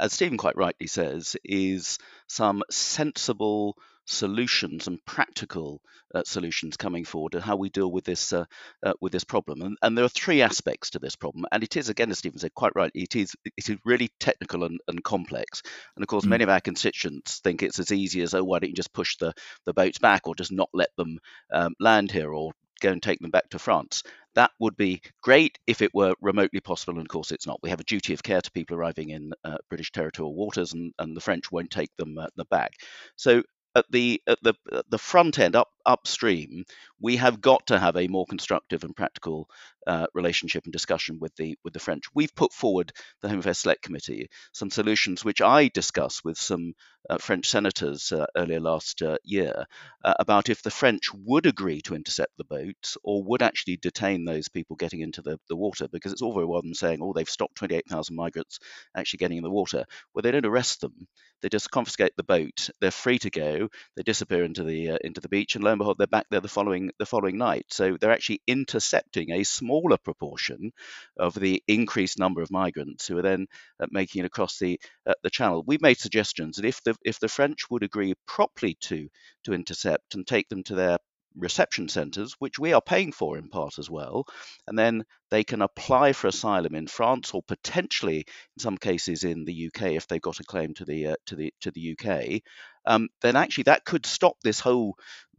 as 0.00 0.12
Stephen 0.12 0.38
quite 0.38 0.56
rightly 0.56 0.86
says, 0.86 1.36
is 1.44 1.98
some 2.26 2.62
sensible 2.70 3.76
solutions 4.08 4.86
and 4.86 5.04
practical 5.04 5.80
uh, 6.14 6.22
solutions 6.24 6.76
coming 6.76 7.04
forward 7.04 7.34
and 7.34 7.44
how 7.44 7.56
we 7.56 7.68
deal 7.68 7.90
with 7.90 8.04
this 8.04 8.32
uh, 8.32 8.44
uh, 8.82 8.94
with 9.00 9.12
this 9.12 9.24
problem. 9.24 9.62
And, 9.62 9.76
and, 9.82 9.96
there 9.96 10.04
are 10.04 10.08
three 10.08 10.42
aspects 10.42 10.90
to 10.90 10.98
this 10.98 11.16
problem, 11.16 11.44
and 11.52 11.62
it 11.62 11.76
is 11.76 11.88
again, 11.88 12.10
as 12.10 12.18
Stephen 12.18 12.38
said 12.38 12.54
quite 12.54 12.72
right, 12.74 12.90
it 12.94 13.14
is 13.14 13.36
it 13.44 13.52
is 13.56 13.76
really 13.84 14.10
technical 14.18 14.64
and, 14.64 14.80
and 14.88 15.04
complex. 15.04 15.62
And 15.96 16.02
of 16.02 16.08
course, 16.08 16.24
mm. 16.24 16.30
many 16.30 16.44
of 16.44 16.50
our 16.50 16.60
constituents 16.60 17.40
think 17.40 17.62
it's 17.62 17.78
as 17.78 17.92
easy 17.92 18.22
as 18.22 18.34
oh, 18.34 18.44
why 18.44 18.58
don't 18.58 18.70
you 18.70 18.76
just 18.76 18.92
push 18.92 19.16
the 19.18 19.34
the 19.66 19.74
boats 19.74 19.98
back 19.98 20.26
or 20.26 20.34
just 20.34 20.52
not 20.52 20.70
let 20.72 20.90
them 20.96 21.18
um, 21.52 21.74
land 21.78 22.10
here 22.10 22.32
or 22.32 22.52
go 22.80 22.90
and 22.92 23.02
take 23.02 23.18
them 23.20 23.30
back 23.30 23.48
to 23.50 23.58
France. 23.58 24.02
That 24.34 24.52
would 24.60 24.76
be 24.76 25.02
great 25.20 25.58
if 25.66 25.82
it 25.82 25.92
were 25.92 26.14
remotely 26.20 26.60
possible, 26.60 26.94
and 26.94 27.02
of 27.02 27.08
course 27.08 27.32
it's 27.32 27.46
not. 27.46 27.58
We 27.62 27.70
have 27.70 27.80
a 27.80 27.84
duty 27.84 28.14
of 28.14 28.22
care 28.22 28.40
to 28.40 28.52
people 28.52 28.76
arriving 28.76 29.10
in 29.10 29.32
uh, 29.44 29.58
British 29.68 29.90
territorial 29.90 30.34
waters, 30.34 30.72
and, 30.72 30.92
and 30.98 31.16
the 31.16 31.20
French 31.20 31.50
won't 31.50 31.70
take 31.70 31.90
them 31.96 32.18
uh, 32.18 32.28
back. 32.50 32.72
So 33.16 33.42
at 33.78 33.90
the 33.90 34.22
at 34.26 34.38
the 34.42 34.54
at 34.72 34.90
the 34.90 34.98
front 34.98 35.38
end 35.38 35.56
up 35.56 35.68
upstream, 35.88 36.64
we 37.00 37.16
have 37.16 37.40
got 37.40 37.66
to 37.68 37.78
have 37.78 37.96
a 37.96 38.08
more 38.08 38.26
constructive 38.26 38.84
and 38.84 38.94
practical 38.94 39.48
uh, 39.86 40.06
relationship 40.14 40.64
and 40.64 40.72
discussion 40.72 41.18
with 41.18 41.34
the 41.36 41.58
with 41.64 41.72
the 41.72 41.80
French. 41.80 42.04
We've 42.14 42.34
put 42.34 42.52
forward 42.52 42.92
the 43.22 43.28
Home 43.28 43.38
Affairs 43.38 43.58
Select 43.58 43.82
Committee 43.82 44.28
some 44.52 44.70
solutions 44.70 45.24
which 45.24 45.40
I 45.40 45.68
discussed 45.68 46.24
with 46.24 46.38
some 46.38 46.74
uh, 47.08 47.16
French 47.16 47.48
senators 47.48 48.12
uh, 48.12 48.26
earlier 48.36 48.60
last 48.60 49.00
uh, 49.00 49.16
year 49.24 49.64
uh, 50.04 50.14
about 50.18 50.50
if 50.50 50.62
the 50.62 50.70
French 50.70 51.08
would 51.14 51.46
agree 51.46 51.80
to 51.82 51.94
intercept 51.94 52.36
the 52.36 52.44
boats 52.44 52.98
or 53.02 53.22
would 53.24 53.40
actually 53.40 53.78
detain 53.78 54.24
those 54.24 54.48
people 54.48 54.76
getting 54.76 55.00
into 55.00 55.22
the, 55.22 55.38
the 55.48 55.56
water 55.56 55.88
because 55.90 56.12
it's 56.12 56.20
all 56.20 56.34
very 56.34 56.44
well 56.44 56.60
them 56.60 56.74
saying, 56.74 56.98
oh, 57.00 57.14
they've 57.14 57.28
stopped 57.28 57.56
28,000 57.56 58.14
migrants 58.14 58.58
actually 58.94 59.18
getting 59.18 59.38
in 59.38 59.44
the 59.44 59.50
water. 59.50 59.84
Well, 60.12 60.22
they 60.22 60.32
don't 60.32 60.44
arrest 60.44 60.82
them. 60.82 61.08
They 61.40 61.48
just 61.48 61.70
confiscate 61.70 62.12
the 62.16 62.24
boat. 62.24 62.68
They're 62.80 62.90
free 62.90 63.18
to 63.20 63.30
go. 63.30 63.68
They 63.96 64.02
disappear 64.02 64.44
into 64.44 64.64
the 64.64 64.90
uh, 64.90 64.98
into 65.02 65.20
the 65.20 65.28
beach, 65.28 65.54
and 65.54 65.64
lo 65.64 65.76
they're 65.98 66.06
back 66.06 66.26
there 66.30 66.40
the 66.40 66.48
following 66.48 66.90
the 66.98 67.06
following 67.06 67.38
night. 67.38 67.66
So 67.70 67.96
they're 68.00 68.12
actually 68.12 68.42
intercepting 68.46 69.30
a 69.32 69.44
smaller 69.44 69.96
proportion 69.96 70.72
of 71.18 71.34
the 71.34 71.62
increased 71.66 72.18
number 72.18 72.42
of 72.42 72.50
migrants 72.50 73.06
who 73.06 73.18
are 73.18 73.22
then 73.22 73.46
uh, 73.80 73.86
making 73.90 74.22
it 74.22 74.26
across 74.26 74.58
the 74.58 74.80
uh, 75.06 75.14
the 75.22 75.30
channel. 75.30 75.64
We've 75.66 75.82
made 75.82 75.98
suggestions 75.98 76.56
that 76.56 76.64
if 76.64 76.82
the 76.82 76.94
if 77.04 77.20
the 77.20 77.28
French 77.28 77.70
would 77.70 77.82
agree 77.82 78.14
properly 78.26 78.76
to 78.82 79.08
to 79.44 79.52
intercept 79.52 80.14
and 80.14 80.26
take 80.26 80.48
them 80.48 80.62
to 80.64 80.74
their 80.74 80.98
reception 81.36 81.88
centres, 81.88 82.34
which 82.38 82.58
we 82.58 82.72
are 82.72 82.82
paying 82.82 83.12
for 83.12 83.38
in 83.38 83.48
part 83.48 83.78
as 83.78 83.88
well, 83.88 84.26
and 84.66 84.78
then 84.78 85.04
they 85.30 85.44
can 85.44 85.62
apply 85.62 86.12
for 86.12 86.26
asylum 86.26 86.74
in 86.74 86.86
France 86.86 87.32
or 87.32 87.42
potentially, 87.42 88.18
in 88.18 88.60
some 88.60 88.78
cases, 88.78 89.24
in 89.24 89.44
the 89.44 89.66
UK 89.68 89.92
if 89.92 90.06
they've 90.06 90.20
got 90.20 90.40
a 90.40 90.44
claim 90.44 90.74
to 90.74 90.84
the 90.84 91.08
uh, 91.08 91.16
to 91.26 91.36
the 91.36 91.52
to 91.60 91.70
the 91.70 91.96
UK. 91.96 92.42
Um, 92.86 93.08
then 93.20 93.36
actually 93.36 93.64
that 93.64 93.84
could 93.84 94.06
stop 94.06 94.36
this 94.42 94.60
whole 94.60 94.96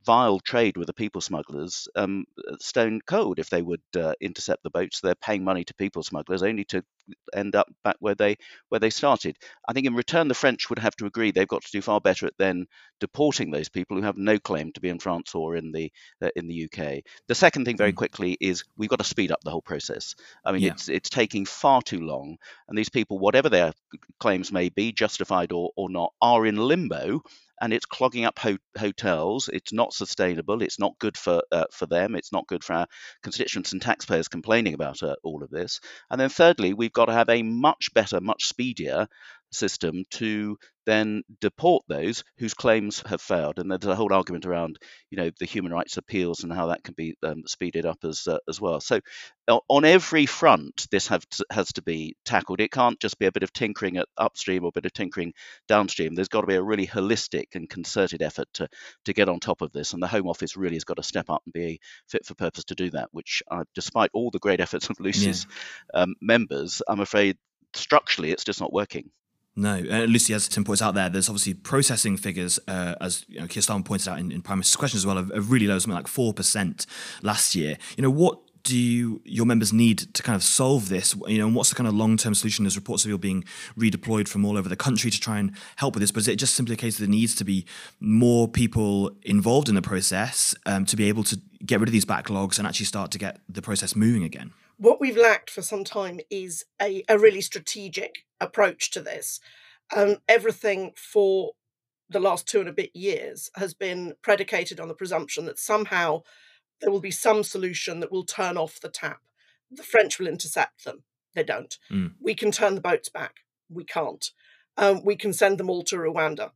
vile 0.10 0.40
trade 0.40 0.76
with 0.76 0.88
the 0.88 0.94
people 0.94 1.22
smugglers 1.22 1.88
um, 1.96 2.26
stone 2.60 3.00
cold 3.06 3.38
if 3.38 3.52
they 3.52 3.62
would 3.62 3.84
uh, 3.96 4.14
intercept 4.20 4.64
the 4.64 4.72
boats. 4.72 5.02
They're 5.02 5.14
paying 5.14 5.44
money 5.44 5.64
to 5.66 5.74
people 5.76 6.02
smugglers 6.02 6.42
only 6.42 6.66
to 6.66 6.84
end 7.32 7.56
up 7.56 7.68
back 7.84 7.98
where 8.00 8.16
they 8.16 8.38
where 8.70 8.80
they 8.80 8.90
started. 8.90 9.38
I 9.68 9.74
think 9.74 9.86
in 9.86 9.94
return 9.94 10.28
the 10.28 10.34
French 10.34 10.68
would 10.68 10.80
have 10.80 10.96
to 10.96 11.06
agree 11.06 11.30
they've 11.30 11.48
got 11.48 11.62
to 11.62 11.72
do 11.72 11.84
far 11.84 12.02
better 12.02 12.26
at 12.26 12.34
then 12.40 12.66
deporting 13.00 13.52
those 13.52 13.70
people 13.70 13.98
who 13.98 14.04
have 14.04 14.18
no 14.18 14.40
claim 14.40 14.72
to 14.72 14.82
be 14.82 14.90
in 14.90 14.98
France 14.98 15.36
or 15.36 15.56
in 15.56 15.72
the 15.72 15.92
uh, 16.24 16.30
in 16.36 16.48
the 16.48 16.66
UK. 16.66 17.04
The 17.28 17.36
second 17.36 17.66
thing, 17.66 17.78
very 17.78 17.94
mm. 17.94 17.98
quickly, 17.98 18.36
is 18.42 18.64
we've 18.78 18.90
got 18.90 19.00
to 19.00 19.06
speed 19.06 19.32
up 19.32 19.42
the 19.44 19.52
whole 19.52 19.62
process. 19.62 20.16
I 20.44 20.54
mean, 20.54 20.62
yeah. 20.62 20.72
it's 20.72 20.90
it's 20.90 21.10
taking 21.12 21.46
far 21.46 21.84
too 21.84 22.00
long, 22.00 22.38
and 22.68 22.76
these 22.76 22.90
people, 22.90 23.20
whatever 23.20 23.50
their 23.50 23.74
claims 24.20 24.52
may 24.52 24.70
be, 24.70 24.92
justified 24.92 25.52
or, 25.52 25.70
or 25.76 25.88
not, 25.88 26.14
are 26.20 26.48
in 26.48 26.56
limbo 26.56 27.22
and 27.62 27.74
it's 27.74 27.86
clogging 27.86 28.26
up 28.26 28.40
ho- 28.40 28.58
hotels. 28.78 29.50
It's 29.52 29.74
not 29.74 29.94
sustainable. 29.94 30.62
It's 30.62 30.80
not 30.80 30.98
good 31.00 31.18
for 31.18 31.42
uh, 31.52 31.66
for 31.72 31.86
them. 31.86 32.16
It's 32.16 32.32
not 32.32 32.48
good 32.48 32.64
for 32.64 32.74
our 32.74 32.88
constituents 33.24 33.74
and 33.74 33.82
taxpayers 33.82 34.28
complaining 34.28 34.74
about 34.74 35.04
uh, 35.04 35.16
all 35.24 35.44
of 35.44 35.50
this. 35.50 35.80
And 36.10 36.20
then 36.20 36.30
thirdly, 36.30 36.74
we've 36.74 36.94
got 36.94 37.06
to 37.06 37.14
have 37.14 37.30
a 37.30 37.44
much 37.44 37.94
better, 37.94 38.22
much 38.22 38.48
speedier 38.48 39.08
system 39.52 40.04
to 40.12 40.58
then 40.86 41.22
deport 41.40 41.84
those 41.88 42.24
whose 42.38 42.56
claims 42.56 43.04
have 43.06 43.22
failed. 43.22 43.60
And 43.60 43.70
there's 43.70 43.86
a 43.86 43.96
whole 43.96 44.12
argument 44.12 44.48
around, 44.48 44.80
you 45.12 45.18
know, 45.18 45.30
the 45.40 45.46
human 45.46 45.72
rights 45.72 45.98
appeals 45.98 46.44
and 46.44 46.52
how 46.52 46.68
that 46.68 46.84
can 46.84 46.96
be 46.98 47.16
um, 47.22 47.44
speeded 47.46 47.86
up 47.86 48.00
as 48.04 48.28
uh, 48.28 48.40
as 48.48 48.60
well. 48.60 48.80
So 48.80 49.00
on 49.68 49.86
every 49.86 50.26
front, 50.26 50.88
this 50.90 51.08
have 51.08 51.28
to, 51.30 51.46
has 51.52 51.74
to 51.74 51.84
be 51.84 52.16
tackled. 52.26 52.60
It 52.60 52.72
can't 52.72 53.00
just 53.00 53.20
be 53.20 53.28
a 53.28 53.32
bit 53.32 53.44
of 53.44 53.54
tinkering 53.54 53.98
at 53.98 54.08
upstream 54.18 54.64
or 54.64 54.70
a 54.70 54.72
bit 54.72 54.86
of 54.86 54.94
tinkering 54.94 55.34
downstream. 55.68 56.16
There's 56.16 56.28
got 56.28 56.42
to 56.42 56.48
be 56.48 56.56
a 56.56 56.64
really 56.64 56.88
holistic 56.88 57.56
and 57.56 57.70
concerted 57.70 58.24
effort 58.24 58.48
to 58.56 58.68
to 59.06 59.14
get 59.14 59.30
on 59.30 59.40
top 59.40 59.62
of 59.62 59.72
this. 59.72 59.94
And 59.94 60.02
the 60.02 60.08
Home 60.08 60.28
Office 60.28 60.58
really 60.58 60.76
has 60.76 60.86
got 60.86 60.98
to 60.98 61.04
step 61.04 61.30
up 61.30 61.44
and 61.46 61.54
be 61.54 61.80
fit 62.08 62.26
for 62.26 62.34
purpose 62.34 62.64
to 62.66 62.76
do 62.76 62.90
that. 62.92 63.10
Which, 63.12 63.44
uh, 63.52 63.66
despite 63.76 64.10
all 64.14 64.32
the 64.32 64.40
great 64.40 64.60
efforts 64.60 64.90
of 64.90 65.00
Lucy's 65.00 65.46
yeah. 65.94 66.02
um, 66.02 66.16
members, 66.20 66.82
I'm 66.88 67.00
afraid 67.00 67.38
structurally 67.76 68.32
it's 68.32 68.44
just 68.44 68.62
not 68.62 68.74
working. 68.74 69.12
No, 69.60 69.76
uh, 69.76 70.06
Lucy, 70.06 70.34
as 70.34 70.48
Tim 70.48 70.64
points 70.64 70.82
out 70.82 70.94
there, 70.94 71.10
there's 71.10 71.28
obviously 71.28 71.54
processing 71.54 72.16
figures, 72.16 72.60
uh, 72.70 72.96
as 73.02 73.26
you 73.28 73.42
know, 73.42 73.48
Keir 73.48 73.62
Starmer 73.62 73.84
pointed 73.84 74.08
out 74.08 74.18
in, 74.18 74.32
in 74.32 74.42
Prime 74.42 74.60
Minister's 74.60 74.78
question 74.78 74.96
as 74.96 75.06
well, 75.06 75.18
of, 75.18 75.52
really 75.52 75.68
low, 75.68 75.78
something 75.78 75.98
like 75.98 76.08
4% 76.08 76.86
last 77.24 77.56
year. 77.56 77.78
You 77.98 78.04
know, 78.04 78.10
what 78.10 78.40
do 78.64 78.78
you, 78.78 79.22
your 79.26 79.46
members 79.46 79.74
need 79.74 80.14
to 80.14 80.24
kind 80.24 80.38
of 80.38 80.44
solve 80.44 80.88
this? 80.88 81.14
You 81.28 81.40
know, 81.40 81.48
and 81.48 81.56
what's 81.58 81.68
the 81.68 81.76
kind 81.76 81.90
of 81.90 81.94
long 81.94 82.16
term 82.16 82.36
solution? 82.36 82.64
There's 82.64 82.78
reports 82.78 83.04
of 83.04 83.12
you 83.12 83.18
being 83.18 83.44
redeployed 83.78 84.30
from 84.30 84.46
all 84.46 84.58
over 84.58 84.70
the 84.70 84.78
country 84.78 85.12
to 85.12 85.20
try 85.20 85.40
and 85.40 85.52
help 85.76 85.94
with 85.94 86.02
this, 86.02 86.12
but 86.12 86.22
is 86.22 86.30
it 86.30 86.38
just 86.38 86.56
simply 86.56 86.76
a 86.76 86.78
case 86.78 86.98
that 86.98 87.04
there 87.04 87.12
needs 87.12 87.36
to 87.36 87.44
be 87.44 87.66
more 88.00 88.48
people 88.48 89.12
involved 89.24 89.68
in 89.68 89.76
the 89.76 89.82
process 89.82 90.56
um, 90.68 90.86
to 90.86 90.96
be 90.96 91.10
able 91.10 91.26
to 91.26 91.38
get 91.66 91.82
rid 91.82 91.90
of 91.90 91.94
these 91.94 92.06
backlogs 92.06 92.60
and 92.60 92.66
actually 92.66 92.86
start 92.86 93.12
to 93.12 93.18
get 93.18 93.42
the 93.50 93.62
process 93.62 93.94
moving 93.94 94.24
again? 94.24 94.54
What 94.80 95.00
we've 95.02 95.18
lacked 95.18 95.50
for 95.50 95.62
some 95.62 95.84
time 95.84 96.22
is 96.30 96.64
a, 96.82 97.04
a 97.10 97.20
really 97.20 97.42
strategic 97.42 98.24
approach 98.40 98.92
to 98.92 99.02
this. 99.02 99.40
Um, 99.96 100.18
everything 100.28 100.94
for 100.96 101.52
the 102.10 102.20
last 102.20 102.48
two 102.48 102.62
and 102.62 102.70
a 102.70 102.74
bit 102.74 102.96
years 102.96 103.52
has 103.56 103.74
been 103.74 104.14
predicated 104.22 104.80
on 104.80 104.88
the 104.88 104.94
presumption 104.94 105.46
that 105.46 105.60
somehow 105.60 106.22
there 106.80 106.92
will 106.92 107.02
be 107.02 107.12
some 107.12 107.44
solution 107.44 108.00
that 108.00 108.12
will 108.12 108.24
turn 108.24 108.58
off 108.58 108.80
the 108.80 108.90
tap. 108.90 109.20
The 109.70 109.84
French 109.84 110.18
will 110.18 110.28
intercept 110.28 110.86
them. 110.86 111.04
They 111.36 111.44
don't. 111.44 111.78
Mm. 111.92 112.14
We 112.20 112.34
can 112.34 112.52
turn 112.52 112.76
the 112.76 112.82
boats 112.82 113.10
back. 113.10 113.42
we 113.70 113.84
can't. 113.84 114.32
Um, 114.78 115.04
we 115.04 115.16
can 115.16 115.34
send 115.34 115.58
them 115.58 115.70
all 115.70 115.84
to 115.84 115.98
Rwanda. 115.98 116.52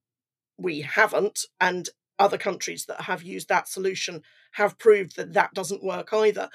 We 0.58 0.82
haven't, 0.82 1.42
and 1.60 1.89
other 2.18 2.38
countries 2.38 2.86
that 2.86 3.01
have 3.01 3.22
used 3.22 3.50
that 3.50 3.68
solution 3.68 4.22
have 4.53 4.80
proved 4.80 5.18
that 5.18 5.34
that 5.34 5.53
doesn't 5.53 5.84
work 5.84 6.13
either. 6.13 6.50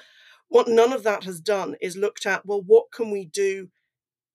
What 0.49 0.67
none 0.67 0.91
of 0.91 1.03
that 1.03 1.23
has 1.23 1.39
done 1.39 1.75
is 1.79 1.95
looked 1.95 2.25
at, 2.25 2.45
well, 2.45 2.61
what 2.61 2.91
can 2.91 3.11
we 3.11 3.25
do 3.25 3.69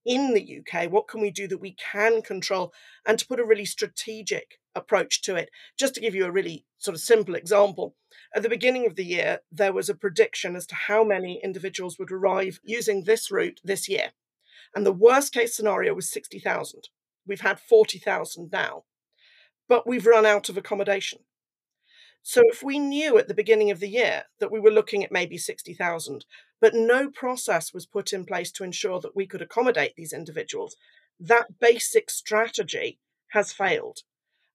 in 0.07 0.33
the 0.33 0.61
UK? 0.61 0.91
What 0.91 1.09
can 1.09 1.21
we 1.21 1.31
do 1.31 1.49
that 1.49 1.59
we 1.59 1.73
can 1.73 2.23
control 2.23 2.73
and 3.05 3.19
to 3.19 3.27
put 3.27 3.41
a 3.41 3.45
really 3.45 3.65
strategic 3.65 4.61
approach 4.77 5.23
to 5.23 5.35
it? 5.35 5.51
Just 5.77 5.95
to 5.95 6.01
give 6.01 6.15
you 6.15 6.25
a 6.25 6.31
really 6.31 6.65
sort 6.79 6.95
of 6.95 7.01
simple 7.01 7.35
example, 7.35 7.97
at 8.35 8.43
the 8.43 8.49
beginning 8.49 8.87
of 8.87 8.95
the 8.95 9.05
year, 9.05 9.41
there 9.51 9.73
was 9.73 9.89
a 9.89 9.95
prediction 9.95 10.55
as 10.55 10.67
to 10.67 10.75
how 10.75 11.03
many 11.03 11.41
individuals 11.43 11.99
would 11.99 12.13
arrive 12.13 12.61
using 12.63 13.05
this 13.05 13.31
route 13.31 13.61
this 13.65 13.89
year. 13.89 14.13
And 14.75 14.87
the 14.87 14.93
worst 14.93 15.33
case 15.33 15.57
scenario 15.57 15.95
was 15.95 16.11
60,000. 16.13 16.89
We've 17.27 17.41
had 17.41 17.59
40,000 17.59 18.51
now, 18.53 18.85
but 19.69 19.87
we've 19.87 20.07
run 20.07 20.27
out 20.27 20.49
of 20.49 20.57
accommodation. 20.57 21.21
So 22.27 22.43
if 22.47 22.63
we 22.63 22.79
knew 22.79 23.19
at 23.19 23.29
the 23.29 23.35
beginning 23.35 23.71
of 23.71 23.81
the 23.81 23.89
year 23.89 24.25
that 24.41 24.51
we 24.51 24.59
were 24.59 24.71
looking 24.71 25.05
at 25.05 25.13
maybe 25.13 25.37
60,000, 25.37 26.25
but 26.59 26.73
no 26.75 27.11
process 27.11 27.75
was 27.75 27.85
put 27.85 28.15
in 28.15 28.25
place 28.25 28.51
to 28.53 28.65
ensure 28.65 28.99
that 29.01 29.15
we 29.15 29.27
could 29.27 29.43
accommodate 29.43 29.93
these 29.95 30.15
individuals, 30.15 30.75
that 31.21 31.59
basic 31.61 32.09
strategy 32.09 32.99
has 33.33 33.53
failed. 33.53 33.99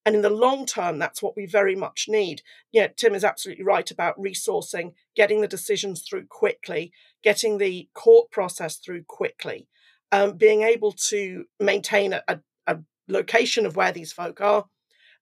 And 0.04 0.16
in 0.16 0.24
the 0.24 0.32
long 0.32 0.66
term, 0.66 0.98
that's 0.98 1.22
what 1.22 1.38
we 1.38 1.46
very 1.46 1.76
much 1.76 2.08
need. 2.10 2.42
Yeah, 2.72 2.88
Tim 2.88 3.14
is 3.14 3.24
absolutely 3.24 3.64
right 3.64 3.90
about 3.92 4.20
resourcing, 4.20 4.94
getting 5.16 5.42
the 5.42 5.48
decisions 5.48 6.02
through 6.02 6.26
quickly, 6.26 6.92
getting 7.24 7.60
the 7.60 7.88
court 7.94 8.32
process 8.32 8.78
through 8.78 9.04
quickly, 9.04 9.68
um, 10.12 10.38
being 10.38 10.64
able 10.64 10.94
to 11.10 11.46
maintain 11.60 12.14
a, 12.14 12.24
a, 12.28 12.40
a 12.66 12.80
location 13.08 13.68
of 13.68 13.76
where 13.76 13.92
these 13.92 14.12
folk 14.12 14.42
are. 14.42 14.66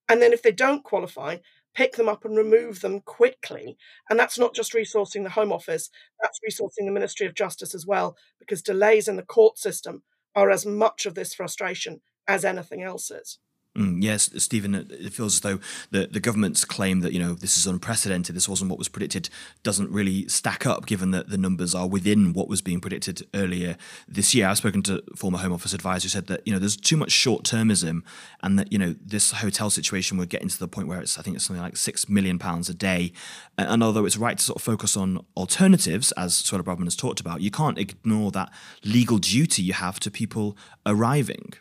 And 0.08 0.22
then 0.22 0.32
if 0.32 0.42
they 0.42 0.54
don't 0.54 0.86
qualify, 0.86 1.40
pick 1.78 1.96
them 1.96 2.10
up 2.10 2.26
and 2.26 2.36
remove 2.36 2.82
them 2.82 3.00
quickly. 3.02 3.78
And 4.10 4.20
that's 4.20 4.40
not 4.40 4.56
just 4.56 4.74
resourcing 4.74 5.24
the 5.24 5.30
Home 5.30 5.54
Office, 5.54 5.92
that's 6.20 6.40
resourcing 6.50 6.88
the 6.88 6.92
Ministry 6.92 7.28
of 7.28 7.36
Justice 7.36 7.76
as 7.76 7.86
well, 7.86 8.18
because 8.40 8.64
delays 8.64 9.08
in 9.08 9.16
the 9.16 9.22
court 9.22 9.60
system 9.60 10.02
are 10.36 10.50
as 10.50 10.66
much 10.66 11.06
of 11.06 11.14
this 11.14 11.36
frustration 11.36 12.02
as 12.28 12.44
anything 12.44 12.82
else 12.82 13.12
is. 13.12 13.38
Mm, 13.78 14.02
yes, 14.02 14.32
Stephen, 14.38 14.74
it 14.74 15.14
feels 15.14 15.36
as 15.36 15.42
though 15.42 15.60
the, 15.92 16.08
the 16.08 16.20
government's 16.20 16.66
claim 16.66 17.02
that, 17.02 17.14
you 17.14 17.20
know, 17.20 17.34
this 17.34 17.58
is 17.58 17.68
unprecedented, 17.68 18.36
this 18.36 18.50
wasn't 18.50 18.72
what 18.72 18.80
was 18.80 18.90
predicted, 18.90 19.30
doesn't 19.62 19.92
really 19.92 20.28
stack 20.28 20.66
up 20.66 20.88
given 20.88 21.12
that 21.12 21.30
the 21.30 21.38
numbers 21.38 21.76
are 21.76 21.88
within 21.88 22.34
what 22.34 22.48
was 22.48 22.60
being 22.62 22.80
predicted 22.80 23.28
earlier 23.36 23.78
this 24.08 24.34
year. 24.34 24.48
I've 24.48 24.58
spoken 24.58 24.82
to 24.84 25.04
former 25.16 25.38
Home 25.38 25.54
Office 25.54 25.74
advisor 25.74 26.06
who 26.06 26.10
said 26.10 26.26
that, 26.26 26.42
you 26.48 26.52
know, 26.52 26.58
there's 26.58 26.76
too 26.76 26.98
much 26.98 27.12
short 27.12 27.44
termism 27.44 28.02
and 28.42 28.58
that, 28.58 28.72
you 28.72 28.80
know, 28.80 28.96
this 29.00 29.32
hotel 29.32 29.70
situation 29.70 30.18
would 30.18 30.30
get 30.30 30.42
into 30.42 30.58
the 30.58 30.68
point 30.68 30.88
where 30.88 31.00
it's, 31.00 31.20
I 31.20 31.22
think 31.22 31.36
it's 31.36 31.46
something 31.46 31.62
like 31.62 31.76
£6 31.76 32.10
million 32.10 32.40
a 32.42 32.74
day. 32.74 33.14
And 33.60 33.84
although 33.84 34.06
it's 34.06 34.18
right 34.18 34.40
to 34.40 34.44
sort 34.44 34.56
of 34.56 34.64
focus 34.64 34.98
on 34.98 35.24
alternatives, 35.36 36.12
as 36.14 36.34
Suella 36.42 36.62
Braverman 36.62 36.86
has 36.86 36.96
talked 36.96 37.20
about, 37.20 37.42
you 37.42 37.52
can't 37.52 37.78
ignore 37.78 38.32
that 38.32 38.52
legal 38.84 39.20
duty 39.20 39.62
you 39.62 39.74
have 39.74 40.00
to 40.00 40.10
people 40.10 40.58
arriving. 40.84 41.54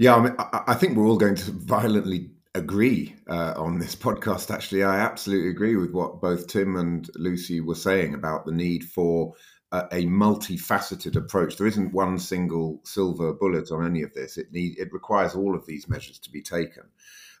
Yeah, 0.00 0.14
I, 0.14 0.20
mean, 0.22 0.34
I, 0.38 0.72
think 0.72 0.96
we're 0.96 1.06
all 1.06 1.18
going 1.18 1.34
to 1.34 1.50
violently 1.50 2.30
agree 2.54 3.16
uh, 3.28 3.52
on 3.54 3.78
this 3.78 3.94
podcast. 4.06 4.50
Actually, 4.50 4.82
I 4.82 4.98
absolutely 4.98 5.50
agree 5.50 5.76
with 5.76 5.92
what 5.92 6.22
both 6.22 6.46
Tim 6.46 6.76
and 6.76 7.06
Lucy 7.16 7.60
were 7.60 7.74
saying 7.74 8.14
about 8.14 8.46
the 8.46 8.52
need 8.52 8.82
for 8.82 9.34
a, 9.72 9.80
a 9.92 10.06
multifaceted 10.06 11.16
approach. 11.16 11.58
There 11.58 11.66
isn't 11.66 11.92
one 11.92 12.18
single 12.18 12.80
silver 12.82 13.34
bullet 13.34 13.70
on 13.70 13.84
any 13.84 14.00
of 14.00 14.14
this. 14.14 14.38
It 14.38 14.50
need 14.52 14.78
it 14.78 14.90
requires 14.90 15.34
all 15.34 15.54
of 15.54 15.66
these 15.66 15.86
measures 15.86 16.18
to 16.20 16.30
be 16.30 16.40
taken. 16.40 16.84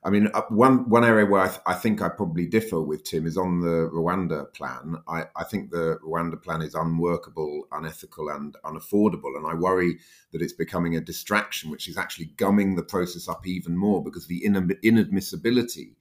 I 0.02 0.08
mean, 0.08 0.28
uh, 0.32 0.42
one 0.48 0.88
one 0.88 1.04
area 1.04 1.26
where 1.26 1.42
I, 1.42 1.48
th- 1.48 1.60
I, 1.66 1.74
think 1.74 2.00
I 2.00 2.08
probably 2.08 2.46
differ 2.46 2.80
with 2.80 3.04
Tim 3.04 3.26
is 3.26 3.36
on 3.36 3.60
the 3.60 3.90
Rwanda 3.92 4.50
plan. 4.54 4.96
I, 5.06 5.24
I, 5.36 5.44
think 5.44 5.70
the 5.70 5.98
Rwanda 6.06 6.42
plan 6.42 6.62
is 6.62 6.74
unworkable, 6.74 7.64
unethical, 7.70 8.30
and 8.30 8.56
unaffordable, 8.64 9.36
and 9.36 9.46
I 9.46 9.54
worry 9.54 9.98
that 10.32 10.40
it's 10.40 10.54
becoming 10.54 10.96
a 10.96 11.02
distraction, 11.02 11.70
which 11.70 11.86
is 11.86 11.98
actually 11.98 12.32
gumming 12.36 12.76
the 12.76 12.82
process 12.82 13.28
up 13.28 13.46
even 13.46 13.76
more 13.76 14.02
because 14.02 14.26
the 14.26 14.42
inadmissibility 14.42 15.96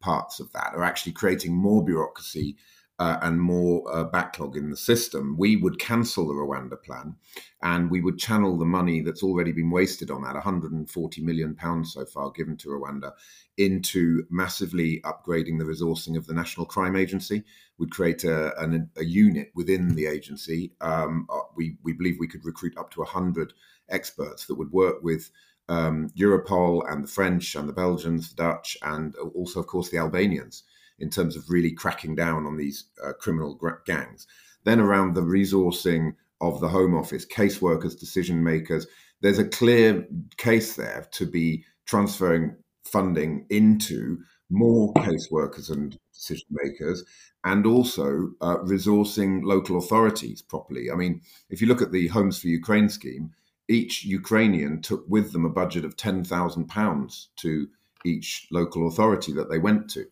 parts 0.00 0.40
of 0.40 0.52
that 0.52 0.72
are 0.74 0.82
actually 0.82 1.12
creating 1.12 1.54
more 1.54 1.84
bureaucracy 1.84 2.56
uh, 2.98 3.18
and 3.22 3.40
more 3.40 3.82
uh, 3.94 4.04
backlog 4.04 4.56
in 4.56 4.70
the 4.70 4.76
system, 4.76 5.36
we 5.38 5.56
would 5.56 5.78
cancel 5.78 6.26
the 6.26 6.34
Rwanda 6.34 6.82
plan 6.82 7.16
and 7.62 7.90
we 7.90 8.00
would 8.00 8.18
channel 8.18 8.56
the 8.56 8.64
money 8.64 9.00
that's 9.00 9.22
already 9.22 9.52
been 9.52 9.70
wasted 9.70 10.10
on 10.10 10.22
that 10.22 10.34
140 10.34 11.22
million 11.22 11.54
pounds 11.54 11.92
so 11.92 12.06
far 12.06 12.30
given 12.30 12.56
to 12.56 12.68
Rwanda 12.68 13.12
into 13.58 14.24
massively 14.30 15.00
upgrading 15.02 15.58
the 15.58 15.64
resourcing 15.64 16.16
of 16.16 16.26
the 16.26 16.32
National 16.32 16.64
Crime 16.64 16.96
Agency. 16.96 17.44
We'd 17.78 17.90
create 17.90 18.24
a, 18.24 18.58
a, 18.58 18.80
a 18.96 19.04
unit 19.04 19.52
within 19.54 19.94
the 19.94 20.06
agency. 20.06 20.72
Um, 20.80 21.26
uh, 21.30 21.40
we, 21.54 21.76
we 21.82 21.92
believe 21.92 22.16
we 22.18 22.28
could 22.28 22.44
recruit 22.46 22.78
up 22.78 22.90
to 22.92 23.00
100 23.00 23.52
experts 23.90 24.46
that 24.46 24.54
would 24.54 24.72
work 24.72 25.02
with 25.02 25.30
um, 25.68 26.08
Europol 26.16 26.90
and 26.90 27.04
the 27.04 27.08
French 27.08 27.54
and 27.56 27.68
the 27.68 27.74
Belgians, 27.74 28.30
the 28.30 28.42
Dutch, 28.42 28.76
and 28.82 29.14
also, 29.34 29.60
of 29.60 29.66
course, 29.66 29.90
the 29.90 29.98
Albanians 29.98 30.62
in 30.98 31.10
terms 31.10 31.36
of 31.36 31.48
really 31.48 31.72
cracking 31.72 32.14
down 32.14 32.46
on 32.46 32.56
these 32.56 32.84
uh, 33.04 33.12
criminal 33.14 33.58
gangs. 33.84 34.26
Then 34.64 34.80
around 34.80 35.14
the 35.14 35.22
resourcing 35.22 36.14
of 36.40 36.60
the 36.60 36.68
Home 36.68 36.94
Office, 36.94 37.26
caseworkers, 37.26 37.98
decision 37.98 38.42
makers, 38.42 38.86
there's 39.20 39.38
a 39.38 39.48
clear 39.48 40.06
case 40.36 40.76
there 40.76 41.06
to 41.12 41.26
be 41.26 41.64
transferring 41.86 42.56
funding 42.84 43.46
into 43.50 44.18
more 44.50 44.92
caseworkers 44.94 45.70
and 45.70 45.98
decision 46.12 46.46
makers 46.50 47.04
and 47.44 47.66
also 47.66 48.30
uh, 48.40 48.56
resourcing 48.58 49.42
local 49.44 49.78
authorities 49.78 50.42
properly. 50.42 50.90
I 50.90 50.96
mean, 50.96 51.20
if 51.50 51.60
you 51.60 51.68
look 51.68 51.82
at 51.82 51.92
the 51.92 52.08
Homes 52.08 52.40
for 52.40 52.48
Ukraine 52.48 52.88
scheme, 52.88 53.32
each 53.68 54.04
Ukrainian 54.04 54.82
took 54.82 55.04
with 55.08 55.32
them 55.32 55.44
a 55.44 55.50
budget 55.50 55.84
of 55.84 55.96
£10,000 55.96 57.26
to 57.36 57.68
each 58.04 58.46
local 58.52 58.86
authority 58.86 59.32
that 59.32 59.50
they 59.50 59.58
went 59.58 59.88
to 59.90 60.06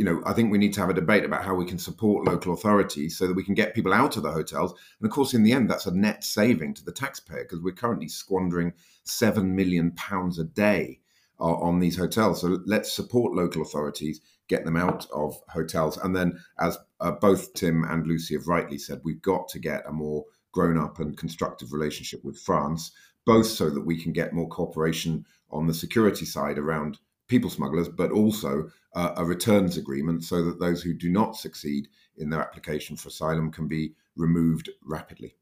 you 0.00 0.06
know, 0.06 0.22
I 0.24 0.32
think 0.32 0.50
we 0.50 0.56
need 0.56 0.72
to 0.72 0.80
have 0.80 0.88
a 0.88 0.94
debate 0.94 1.26
about 1.26 1.44
how 1.44 1.54
we 1.54 1.66
can 1.66 1.76
support 1.76 2.26
local 2.26 2.54
authorities 2.54 3.18
so 3.18 3.26
that 3.26 3.36
we 3.36 3.44
can 3.44 3.52
get 3.52 3.74
people 3.74 3.92
out 3.92 4.16
of 4.16 4.22
the 4.22 4.32
hotels. 4.32 4.72
And 4.98 5.06
of 5.06 5.12
course, 5.14 5.34
in 5.34 5.42
the 5.42 5.52
end, 5.52 5.68
that's 5.68 5.84
a 5.84 5.94
net 5.94 6.24
saving 6.24 6.72
to 6.76 6.84
the 6.86 6.90
taxpayer 6.90 7.42
because 7.42 7.60
we're 7.60 7.74
currently 7.74 8.08
squandering 8.08 8.72
seven 9.04 9.54
million 9.54 9.90
pounds 9.90 10.38
a 10.38 10.44
day 10.44 11.00
uh, 11.38 11.52
on 11.52 11.80
these 11.80 11.98
hotels. 11.98 12.40
So 12.40 12.60
let's 12.64 12.90
support 12.90 13.34
local 13.34 13.60
authorities, 13.60 14.22
get 14.48 14.64
them 14.64 14.78
out 14.78 15.06
of 15.14 15.38
hotels, 15.50 15.98
and 15.98 16.16
then, 16.16 16.40
as 16.58 16.78
uh, 17.00 17.10
both 17.10 17.52
Tim 17.52 17.84
and 17.84 18.06
Lucy 18.06 18.32
have 18.36 18.48
rightly 18.48 18.78
said, 18.78 19.02
we've 19.04 19.20
got 19.20 19.48
to 19.48 19.58
get 19.58 19.86
a 19.86 19.92
more 19.92 20.24
grown-up 20.52 20.98
and 20.98 21.14
constructive 21.14 21.74
relationship 21.74 22.24
with 22.24 22.40
France, 22.40 22.92
both 23.26 23.48
so 23.48 23.68
that 23.68 23.84
we 23.84 24.02
can 24.02 24.14
get 24.14 24.32
more 24.32 24.48
cooperation 24.48 25.26
on 25.50 25.66
the 25.66 25.74
security 25.74 26.24
side 26.24 26.56
around 26.56 26.98
people 27.30 27.48
smugglers, 27.48 27.88
but 27.88 28.10
also 28.10 28.68
uh, 28.94 29.14
a 29.16 29.24
returns 29.24 29.78
agreement 29.78 30.24
so 30.24 30.44
that 30.44 30.58
those 30.58 30.82
who 30.82 30.92
do 30.92 31.08
not 31.08 31.36
succeed 31.36 31.88
in 32.18 32.28
their 32.28 32.40
application 32.40 32.96
for 32.96 33.08
asylum 33.08 33.50
can 33.50 33.68
be 33.68 33.94
removed 34.16 34.68
rapidly. 34.84 35.36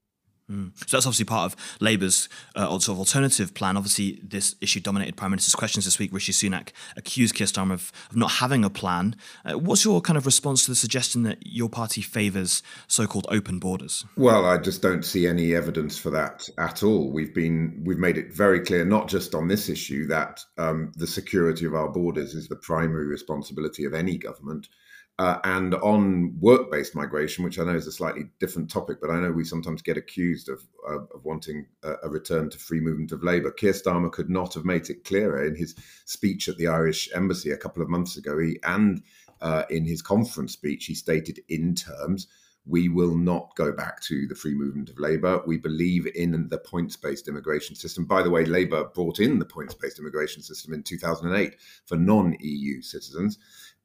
Mm. 0.51 0.73
So 0.89 0.97
that's 0.97 1.07
obviously 1.07 1.27
part 1.27 1.53
of 1.53 1.77
Labour's 1.81 2.29
uh, 2.55 2.67
sort 2.79 2.89
of 2.89 2.99
alternative 2.99 3.55
plan. 3.55 3.77
Obviously, 3.77 4.21
this 4.23 4.57
issue 4.61 4.81
dominated 4.81 5.17
Prime 5.17 5.31
Minister's 5.31 5.55
questions 5.55 5.85
this 5.85 5.99
week. 5.99 6.13
Rishi 6.13 6.33
Sunak 6.33 6.71
accused 6.97 7.35
Keir 7.35 7.47
Starmer 7.47 7.73
of, 7.73 7.93
of 8.11 8.17
not 8.17 8.33
having 8.33 8.65
a 8.65 8.71
plan. 8.71 9.15
Uh, 9.45 9.59
what's 9.59 9.85
your 9.85 10.01
kind 10.01 10.17
of 10.17 10.25
response 10.25 10.65
to 10.65 10.71
the 10.71 10.75
suggestion 10.75 11.23
that 11.25 11.39
your 11.47 11.69
party 11.69 12.01
favours 12.01 12.63
so-called 12.87 13.27
open 13.29 13.59
borders? 13.59 14.05
Well, 14.17 14.47
I 14.47 14.59
just 14.59 14.81
don't 14.81 15.05
see 15.05 15.27
any 15.27 15.55
evidence 15.55 15.99
for 15.99 16.11
that 16.11 16.49
at 16.57 16.83
all. 16.83 17.11
We've 17.13 17.35
been 17.35 17.83
we've 17.85 17.99
made 17.99 18.17
it 18.17 18.33
very 18.33 18.61
clear, 18.61 18.85
not 18.85 19.09
just 19.09 19.35
on 19.35 19.49
this 19.49 19.69
issue, 19.69 20.07
that 20.07 20.41
um, 20.57 20.93
the 20.97 21.07
security 21.07 21.67
of 21.67 21.75
our 21.75 21.89
borders 21.89 22.35
is 22.35 22.49
the 22.49 22.57
primary 22.57 23.07
responsibility 23.07 23.85
of 23.85 23.95
any 23.95 24.17
government. 24.17 24.69
Uh, 25.19 25.41
and 25.43 25.75
on 25.77 26.39
work 26.39 26.71
based 26.71 26.95
migration, 26.95 27.43
which 27.43 27.59
I 27.59 27.65
know 27.65 27.75
is 27.75 27.89
a 27.89 27.93
slightly 27.93 28.31
different 28.39 28.71
topic, 28.71 28.99
but 29.01 29.11
I 29.11 29.19
know 29.19 29.33
we 29.33 29.43
sometimes 29.43 29.83
get 29.83 29.97
accused 29.97 30.49
of, 30.49 30.63
of 30.87 31.25
wanting 31.25 31.67
a, 31.83 31.95
a, 32.05 32.09
return 32.09 32.51
to 32.51 32.59
free 32.59 32.79
movement 32.79 33.11
of 33.11 33.25
labour. 33.25 33.51
Keir 33.51 33.73
Starmer 33.73 34.13
could 34.13 34.31
not 34.31 34.55
have 34.55 34.65
made 34.65 34.89
it 34.89 35.03
clearer 35.03 35.45
in 35.45 35.57
his 35.57 35.75
speech 36.05 36.49
at 36.49 36.57
the 36.57 36.69
Irish 36.69 37.11
embassy 37.13 37.51
a 37.51 37.57
couple 37.57 37.83
of 37.83 37.89
months 37.89 38.17
ago. 38.17 38.39
He, 38.39 38.61
and 38.63 39.03
uh, 39.41 39.65
in 39.71 39.85
his 39.85 40.03
conference 40.03 40.53
speech, 40.53 40.87
he 40.87 40.95
stated 40.95 41.41
in 41.49 41.75
terms 41.75 42.29
we 42.69 42.89
will 42.89 43.17
not 43.17 43.55
go 43.57 43.73
back 43.73 44.01
to 44.03 44.27
the 44.29 44.35
free 44.35 44.55
movement 44.55 44.91
of 44.91 44.99
labour. 44.99 45.43
We 45.47 45.57
believe 45.57 46.07
in 46.15 46.49
the 46.51 46.59
points 46.59 46.97
based 46.97 47.27
immigration 47.27 47.75
system. 47.75 48.05
By 48.05 48.23
the 48.23 48.31
way, 48.31 48.45
Labour 48.45 48.85
brought 48.85 49.21
in 49.21 49.39
the 49.39 49.47
points 49.47 49.75
based 49.75 49.99
immigration 49.99 50.43
system 50.43 50.75
in 50.75 50.83
2008 50.83 51.57
for 51.87 51.97
non 51.97 52.37
EU 52.41 52.83
citizens. 52.83 53.39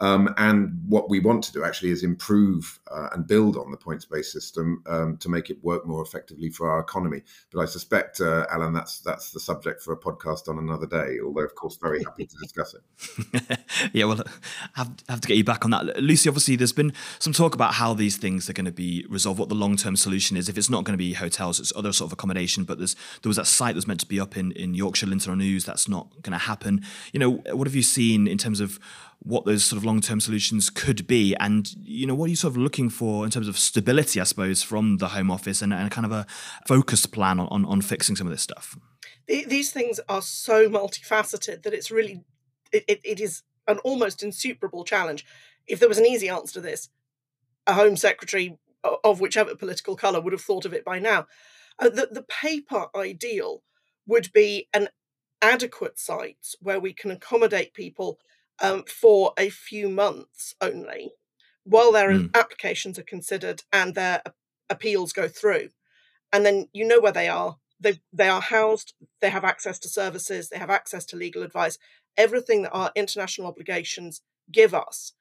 Um, 0.03 0.33
and 0.37 0.81
what 0.85 1.09
we 1.09 1.21
want 1.21 1.45
to 1.45 1.53
do 1.53 1.63
actually 1.63 1.91
is 1.91 2.03
improve 2.03 2.77
uh, 2.91 3.07
and 3.13 3.25
build 3.25 3.55
on 3.55 3.71
the 3.71 3.77
points 3.77 4.03
based 4.03 4.33
system 4.33 4.83
um, 4.85 5.15
to 5.17 5.29
make 5.29 5.49
it 5.49 5.63
work 5.63 5.87
more 5.87 6.01
effectively 6.01 6.49
for 6.49 6.69
our 6.69 6.79
economy. 6.79 7.21
But 7.53 7.61
I 7.61 7.65
suspect, 7.65 8.19
uh, 8.19 8.45
Alan, 8.51 8.73
that's 8.73 8.99
that's 8.99 9.31
the 9.31 9.39
subject 9.39 9.81
for 9.81 9.93
a 9.93 9.97
podcast 9.97 10.49
on 10.49 10.57
another 10.57 10.87
day. 10.87 11.19
Although, 11.23 11.45
of 11.45 11.55
course, 11.55 11.77
very 11.77 12.03
happy 12.03 12.25
to 12.25 12.35
discuss 12.41 12.75
it. 12.75 13.59
yeah, 13.93 14.03
well, 14.03 14.21
have, 14.73 14.91
have 15.07 15.21
to 15.21 15.27
get 15.29 15.37
you 15.37 15.45
back 15.45 15.63
on 15.63 15.71
that, 15.71 16.03
Lucy. 16.03 16.27
Obviously, 16.27 16.57
there's 16.57 16.73
been 16.73 16.91
some 17.19 17.31
talk 17.31 17.55
about 17.55 17.75
how 17.75 17.93
these 17.93 18.17
things 18.17 18.49
are 18.49 18.53
going 18.53 18.65
to 18.65 18.73
be 18.73 19.05
resolved. 19.07 19.39
What 19.39 19.47
the 19.47 19.55
long 19.55 19.77
term 19.77 19.95
solution 19.95 20.35
is. 20.35 20.49
If 20.49 20.57
it's 20.57 20.69
not 20.69 20.83
going 20.83 20.95
to 20.95 21.01
be 21.01 21.13
hotels, 21.13 21.61
it's 21.61 21.71
other 21.77 21.93
sort 21.93 22.09
of 22.09 22.13
accommodation. 22.13 22.65
But 22.65 22.77
there's 22.77 22.95
there 23.21 23.29
was 23.29 23.37
that 23.37 23.47
site 23.47 23.75
that 23.75 23.77
was 23.77 23.87
meant 23.87 24.01
to 24.01 24.05
be 24.05 24.19
up 24.19 24.35
in 24.35 24.51
in 24.51 24.73
Yorkshire, 24.73 25.07
Linton 25.07 25.31
on 25.31 25.41
Ouse. 25.41 25.63
That's 25.63 25.87
not 25.87 26.09
going 26.23 26.33
to 26.33 26.45
happen. 26.45 26.83
You 27.13 27.21
know, 27.21 27.31
what 27.55 27.67
have 27.67 27.75
you 27.75 27.83
seen 27.83 28.27
in 28.27 28.37
terms 28.37 28.59
of 28.59 28.79
what 29.23 29.45
those 29.45 29.63
sort 29.63 29.77
of 29.77 29.85
long-term 29.85 30.19
solutions 30.19 30.69
could 30.69 31.07
be. 31.07 31.35
And 31.39 31.69
you 31.81 32.05
know 32.05 32.15
what 32.15 32.25
are 32.25 32.29
you 32.29 32.35
sort 32.35 32.51
of 32.51 32.57
looking 32.57 32.89
for 32.89 33.25
in 33.25 33.31
terms 33.31 33.47
of 33.47 33.57
stability 33.57 34.19
i 34.19 34.23
suppose 34.23 34.61
from 34.61 34.97
the 34.97 35.09
home 35.09 35.31
office 35.31 35.61
and, 35.61 35.73
and 35.73 35.89
kind 35.89 36.05
of 36.05 36.11
a 36.11 36.25
focused 36.67 37.11
plan 37.11 37.39
on, 37.39 37.47
on, 37.47 37.65
on 37.65 37.81
fixing 37.81 38.15
some 38.15 38.27
of 38.27 38.31
this 38.31 38.41
stuff? 38.41 38.77
These 39.27 39.71
things 39.71 39.99
are 40.09 40.21
so 40.21 40.69
multifaceted 40.69 41.63
that 41.63 41.73
it's 41.73 41.89
really 41.89 42.23
it, 42.73 43.01
it, 43.03 43.19
is 43.19 43.43
an 43.67 43.77
almost 43.79 44.23
insuperable 44.23 44.83
challenge. 44.83 45.25
If 45.67 45.79
there 45.79 45.87
was 45.87 45.97
an 45.97 46.05
easy 46.05 46.27
answer 46.27 46.55
to 46.55 46.61
this 46.61 46.89
a 47.65 47.73
home 47.73 47.95
secretary 47.95 48.57
of 49.03 49.21
whichever 49.21 49.55
political 49.55 49.95
color 49.95 50.19
would 50.19 50.33
have 50.33 50.41
thought 50.41 50.65
of 50.65 50.73
it 50.73 50.83
by 50.83 50.99
now. 50.99 51.25
Uh, 51.79 51.89
the, 51.89 52.09
the 52.11 52.23
paper 52.23 52.87
ideal 52.95 53.63
would 54.05 54.31
be 54.33 54.67
an 54.73 54.89
adequate 55.41 55.97
site 55.97 56.55
where 56.61 56.79
we 56.79 56.93
can 56.93 57.11
accommodate 57.11 57.73
people 57.73 58.19
um, 58.61 58.83
for 58.83 59.33
a 59.37 59.49
few 59.49 59.89
months 59.89 60.55
only 60.61 61.11
while 61.63 61.91
their 61.91 62.09
mm. 62.11 62.29
applications 62.35 62.99
are 62.99 63.03
considered 63.03 63.63
and 63.71 63.95
their 63.95 64.21
appeals 64.69 65.13
go 65.13 65.27
through. 65.27 65.69
And 66.31 66.45
then 66.45 66.67
you 66.73 66.85
know 66.85 66.99
where 66.99 67.11
they 67.11 67.27
are. 67.27 67.57
They, 67.79 67.99
they 68.13 68.29
are 68.29 68.41
housed, 68.41 68.93
they 69.19 69.29
have 69.29 69.43
access 69.43 69.77
to 69.79 69.89
services, 69.89 70.47
they 70.49 70.57
have 70.57 70.69
access 70.69 71.05
to 71.07 71.17
legal 71.17 71.43
advice, 71.43 71.77
everything 72.15 72.61
that 72.61 72.71
our 72.71 72.91
international 72.95 73.47
obligations 73.47 74.21
give 74.49 74.73
us. 74.73 75.13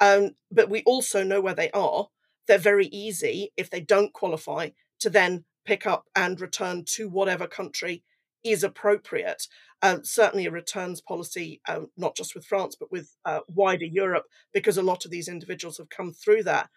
Um, 0.00 0.30
but 0.50 0.68
we 0.68 0.82
also 0.84 1.22
know 1.22 1.40
where 1.40 1.54
they 1.54 1.70
are. 1.70 2.08
They're 2.46 2.58
very 2.58 2.86
easy 2.86 3.52
if 3.56 3.70
they 3.70 3.80
don't 3.80 4.12
qualify 4.12 4.70
to 5.00 5.10
then 5.10 5.44
pick 5.64 5.86
up 5.86 6.06
and 6.16 6.40
return 6.40 6.84
to 6.86 7.08
whatever 7.08 7.46
country 7.46 8.02
is 8.44 8.62
appropriate. 8.62 9.46
Um, 9.82 10.04
certainly, 10.04 10.46
a 10.46 10.50
returns 10.50 11.00
policy, 11.00 11.60
um, 11.68 11.88
not 11.96 12.16
just 12.16 12.34
with 12.34 12.44
France, 12.44 12.76
but 12.78 12.90
with 12.90 13.14
uh, 13.24 13.40
wider 13.48 13.84
Europe, 13.84 14.24
because 14.52 14.76
a 14.76 14.82
lot 14.82 15.04
of 15.04 15.10
these 15.10 15.28
individuals 15.28 15.78
have 15.78 15.88
come 15.88 16.12
through 16.12 16.42
that. 16.44 16.68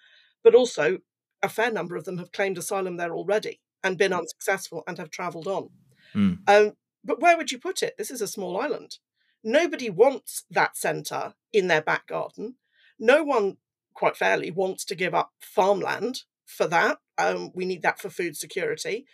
But 0.43 0.55
also, 0.55 0.99
a 1.41 1.49
fair 1.49 1.71
number 1.71 1.95
of 1.95 2.05
them 2.05 2.17
have 2.19 2.31
claimed 2.31 2.57
asylum 2.57 2.97
there 2.97 3.13
already 3.13 3.59
and 3.83 3.97
been 3.97 4.13
unsuccessful 4.13 4.83
and 4.87 4.97
have 4.97 5.09
travelled 5.09 5.47
on. 5.47 5.69
Mm. 6.13 6.37
Um, 6.47 6.73
but 7.03 7.19
where 7.19 7.35
would 7.35 7.51
you 7.51 7.57
put 7.57 7.81
it? 7.81 7.95
This 7.97 8.11
is 8.11 8.21
a 8.21 8.27
small 8.27 8.59
island. 8.59 8.97
Nobody 9.43 9.89
wants 9.89 10.43
that 10.51 10.77
centre 10.77 11.33
in 11.51 11.67
their 11.67 11.81
back 11.81 12.07
garden. 12.07 12.55
No 12.99 13.23
one, 13.23 13.57
quite 13.95 14.15
fairly, 14.15 14.51
wants 14.51 14.85
to 14.85 14.95
give 14.95 15.15
up 15.15 15.31
farmland 15.39 16.23
for 16.45 16.67
that. 16.67 16.99
Um, 17.17 17.51
we 17.55 17.65
need 17.65 17.81
that 17.81 17.99
for 17.99 18.09
food 18.09 18.35
security. 18.35 19.05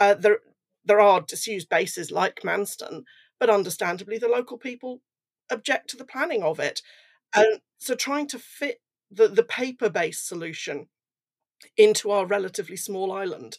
Uh, 0.00 0.14
there, 0.14 0.38
there 0.84 1.00
are 1.00 1.20
disused 1.20 1.68
bases 1.68 2.10
like 2.10 2.40
Manston, 2.42 3.02
but 3.38 3.50
understandably, 3.50 4.18
the 4.18 4.28
local 4.28 4.58
people 4.58 5.00
object 5.50 5.90
to 5.90 5.96
the 5.96 6.04
planning 6.04 6.42
of 6.42 6.58
it. 6.60 6.82
And 7.34 7.60
so 7.78 7.94
trying 7.94 8.26
to 8.28 8.38
fit 8.38 8.80
the, 9.10 9.28
the 9.28 9.42
paper 9.42 9.88
based 9.88 10.26
solution 10.26 10.88
into 11.76 12.10
our 12.10 12.26
relatively 12.26 12.76
small 12.76 13.12
island 13.12 13.58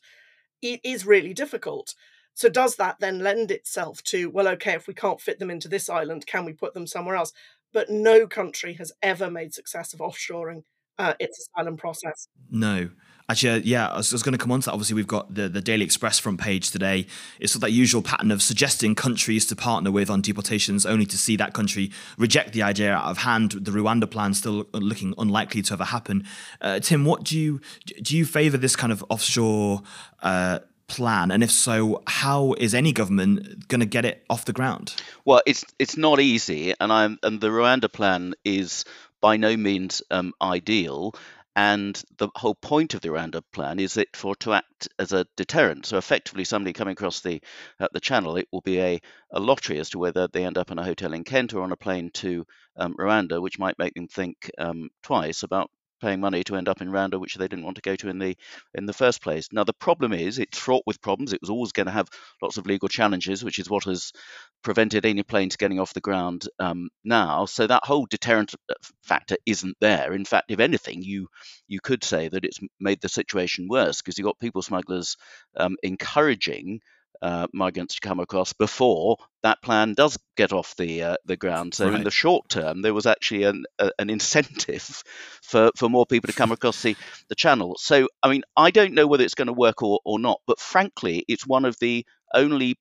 it 0.61 0.81
is 0.83 1.05
really 1.05 1.33
difficult. 1.33 1.95
So, 2.33 2.49
does 2.49 2.75
that 2.77 2.99
then 2.99 3.19
lend 3.19 3.51
itself 3.51 4.03
to, 4.03 4.29
well, 4.29 4.47
okay, 4.49 4.73
if 4.73 4.87
we 4.87 4.93
can't 4.93 5.21
fit 5.21 5.39
them 5.39 5.51
into 5.51 5.67
this 5.67 5.89
island, 5.89 6.25
can 6.25 6.45
we 6.45 6.53
put 6.53 6.73
them 6.73 6.87
somewhere 6.87 7.15
else? 7.15 7.33
But 7.73 7.89
no 7.89 8.27
country 8.27 8.73
has 8.73 8.91
ever 9.01 9.29
made 9.29 9.53
success 9.53 9.93
of 9.93 9.99
offshoring 9.99 10.63
uh, 10.99 11.13
its 11.19 11.39
asylum 11.39 11.77
process. 11.77 12.27
No. 12.51 12.89
Actually, 13.29 13.49
uh, 13.51 13.61
yeah, 13.63 13.87
I 13.89 13.97
was, 13.97 14.11
was 14.11 14.23
going 14.23 14.33
to 14.33 14.39
come 14.39 14.51
on 14.51 14.59
to 14.61 14.65
that. 14.65 14.73
Obviously, 14.73 14.95
we've 14.95 15.07
got 15.07 15.35
the, 15.35 15.47
the 15.47 15.61
Daily 15.61 15.85
Express 15.85 16.17
front 16.17 16.39
page 16.39 16.71
today. 16.71 17.05
It's 17.39 17.53
sort 17.53 17.57
of 17.57 17.61
that 17.61 17.71
usual 17.71 18.01
pattern 18.01 18.31
of 18.31 18.41
suggesting 18.41 18.95
countries 18.95 19.45
to 19.47 19.55
partner 19.55 19.91
with 19.91 20.09
on 20.09 20.21
deportations, 20.21 20.83
only 20.83 21.05
to 21.05 21.17
see 21.17 21.35
that 21.35 21.53
country 21.53 21.91
reject 22.17 22.53
the 22.53 22.63
idea 22.63 22.91
out 22.91 23.05
of 23.05 23.19
hand. 23.19 23.51
The 23.51 23.69
Rwanda 23.69 24.09
plan 24.09 24.33
still 24.33 24.65
looking 24.73 25.13
unlikely 25.19 25.61
to 25.63 25.73
ever 25.73 25.83
happen. 25.83 26.25
Uh, 26.59 26.79
Tim, 26.79 27.05
what 27.05 27.23
do 27.23 27.37
you 27.37 27.61
do? 27.85 28.17
You 28.17 28.25
favour 28.25 28.57
this 28.57 28.75
kind 28.75 28.91
of 28.91 29.05
offshore 29.09 29.83
uh, 30.23 30.59
plan, 30.87 31.29
and 31.29 31.43
if 31.43 31.51
so, 31.51 32.01
how 32.07 32.55
is 32.57 32.73
any 32.73 32.91
government 32.91 33.67
going 33.67 33.79
to 33.79 33.85
get 33.85 34.05
it 34.05 34.25
off 34.27 34.45
the 34.45 34.53
ground? 34.53 34.95
Well, 35.23 35.43
it's 35.45 35.63
it's 35.77 35.97
not 35.97 36.19
easy, 36.19 36.73
and 36.79 36.91
I'm 36.91 37.19
and 37.21 37.39
the 37.39 37.49
Rwanda 37.49 37.91
plan 37.91 38.33
is 38.43 38.85
by 39.21 39.37
no 39.37 39.55
means 39.55 40.01
um, 40.11 40.33
ideal. 40.41 41.13
And 41.55 42.01
the 42.17 42.29
whole 42.35 42.55
point 42.55 42.93
of 42.93 43.01
the 43.01 43.09
Rwanda 43.09 43.41
plan 43.51 43.79
is 43.79 43.97
it 43.97 44.15
for 44.15 44.35
to 44.37 44.53
act 44.53 44.87
as 44.97 45.11
a 45.11 45.25
deterrent. 45.35 45.85
So 45.85 45.97
effectively, 45.97 46.45
somebody 46.45 46.71
coming 46.73 46.93
across 46.93 47.19
the 47.19 47.41
uh, 47.79 47.87
the 47.91 47.99
channel, 47.99 48.37
it 48.37 48.47
will 48.51 48.61
be 48.61 48.79
a, 48.79 49.01
a 49.31 49.39
lottery 49.39 49.79
as 49.79 49.89
to 49.89 49.99
whether 49.99 50.27
they 50.27 50.45
end 50.45 50.57
up 50.57 50.71
in 50.71 50.79
a 50.79 50.85
hotel 50.85 51.11
in 51.13 51.23
Kent 51.23 51.53
or 51.53 51.63
on 51.63 51.73
a 51.73 51.75
plane 51.75 52.11
to 52.13 52.45
um, 52.77 52.95
Rwanda, 52.97 53.41
which 53.41 53.59
might 53.59 53.79
make 53.79 53.93
them 53.93 54.07
think 54.07 54.49
um, 54.57 54.89
twice 55.03 55.43
about 55.43 55.69
paying 55.99 56.19
money 56.19 56.43
to 56.45 56.55
end 56.55 56.69
up 56.69 56.81
in 56.81 56.89
Rwanda, 56.89 57.19
which 57.19 57.35
they 57.35 57.47
didn't 57.47 57.65
want 57.65 57.75
to 57.75 57.81
go 57.81 57.95
to 57.95 58.09
in 58.09 58.19
the 58.19 58.35
in 58.73 58.85
the 58.85 58.93
first 58.93 59.21
place. 59.21 59.47
Now 59.51 59.63
the 59.63 59.73
problem 59.73 60.13
is 60.13 60.39
it's 60.39 60.57
fraught 60.57 60.83
with 60.85 61.01
problems. 61.01 61.33
It 61.33 61.41
was 61.41 61.49
always 61.49 61.71
going 61.71 61.87
to 61.87 61.91
have 61.91 62.09
lots 62.41 62.57
of 62.57 62.65
legal 62.65 62.89
challenges, 62.89 63.43
which 63.43 63.59
is 63.59 63.69
what 63.69 63.83
has 63.85 64.11
prevented 64.63 65.05
any 65.05 65.23
planes 65.23 65.55
getting 65.55 65.79
off 65.79 65.93
the 65.93 66.01
ground 66.01 66.47
um, 66.59 66.89
now. 67.03 67.45
So 67.45 67.67
that 67.67 67.85
whole 67.85 68.05
deterrent 68.05 68.53
uh, 68.69 68.73
factor 69.03 69.37
isn't 69.45 69.77
there. 69.79 70.13
In 70.13 70.25
fact, 70.25 70.51
if 70.51 70.59
anything, 70.59 71.01
you 71.01 71.27
you 71.67 71.79
could 71.81 72.03
say 72.03 72.27
that 72.29 72.45
it's 72.45 72.59
made 72.79 73.01
the 73.01 73.09
situation 73.09 73.67
worse 73.69 74.01
because 74.01 74.17
you've 74.17 74.25
got 74.25 74.39
people 74.39 74.61
smugglers 74.61 75.17
um, 75.57 75.75
encouraging 75.83 76.81
uh, 77.21 77.47
migrants 77.53 77.95
to 77.95 78.07
come 78.07 78.19
across 78.19 78.53
before 78.53 79.17
that 79.43 79.61
plan 79.61 79.93
does 79.93 80.17
get 80.35 80.51
off 80.53 80.75
the 80.75 81.03
uh, 81.03 81.15
the 81.25 81.37
ground. 81.37 81.73
So 81.73 81.85
right. 81.87 81.95
in 81.95 82.03
the 82.03 82.11
short 82.11 82.49
term, 82.49 82.81
there 82.81 82.93
was 82.93 83.05
actually 83.05 83.43
an 83.43 83.65
an 83.77 84.09
incentive 84.09 85.03
for, 85.41 85.71
for 85.75 85.89
more 85.89 86.05
people 86.05 86.27
to 86.27 86.37
come 86.37 86.51
across 86.51 86.81
the, 86.81 86.95
the 87.29 87.35
channel. 87.35 87.75
So 87.79 88.07
I 88.21 88.29
mean, 88.29 88.43
I 88.55 88.71
don't 88.71 88.93
know 88.93 89.07
whether 89.07 89.23
it's 89.23 89.35
going 89.35 89.47
to 89.47 89.53
work 89.53 89.81
or, 89.81 89.99
or 90.05 90.19
not, 90.19 90.39
but 90.47 90.59
frankly, 90.59 91.23
it's 91.27 91.47
one 91.47 91.65
of 91.65 91.77
the 91.79 92.05
only 92.33 92.77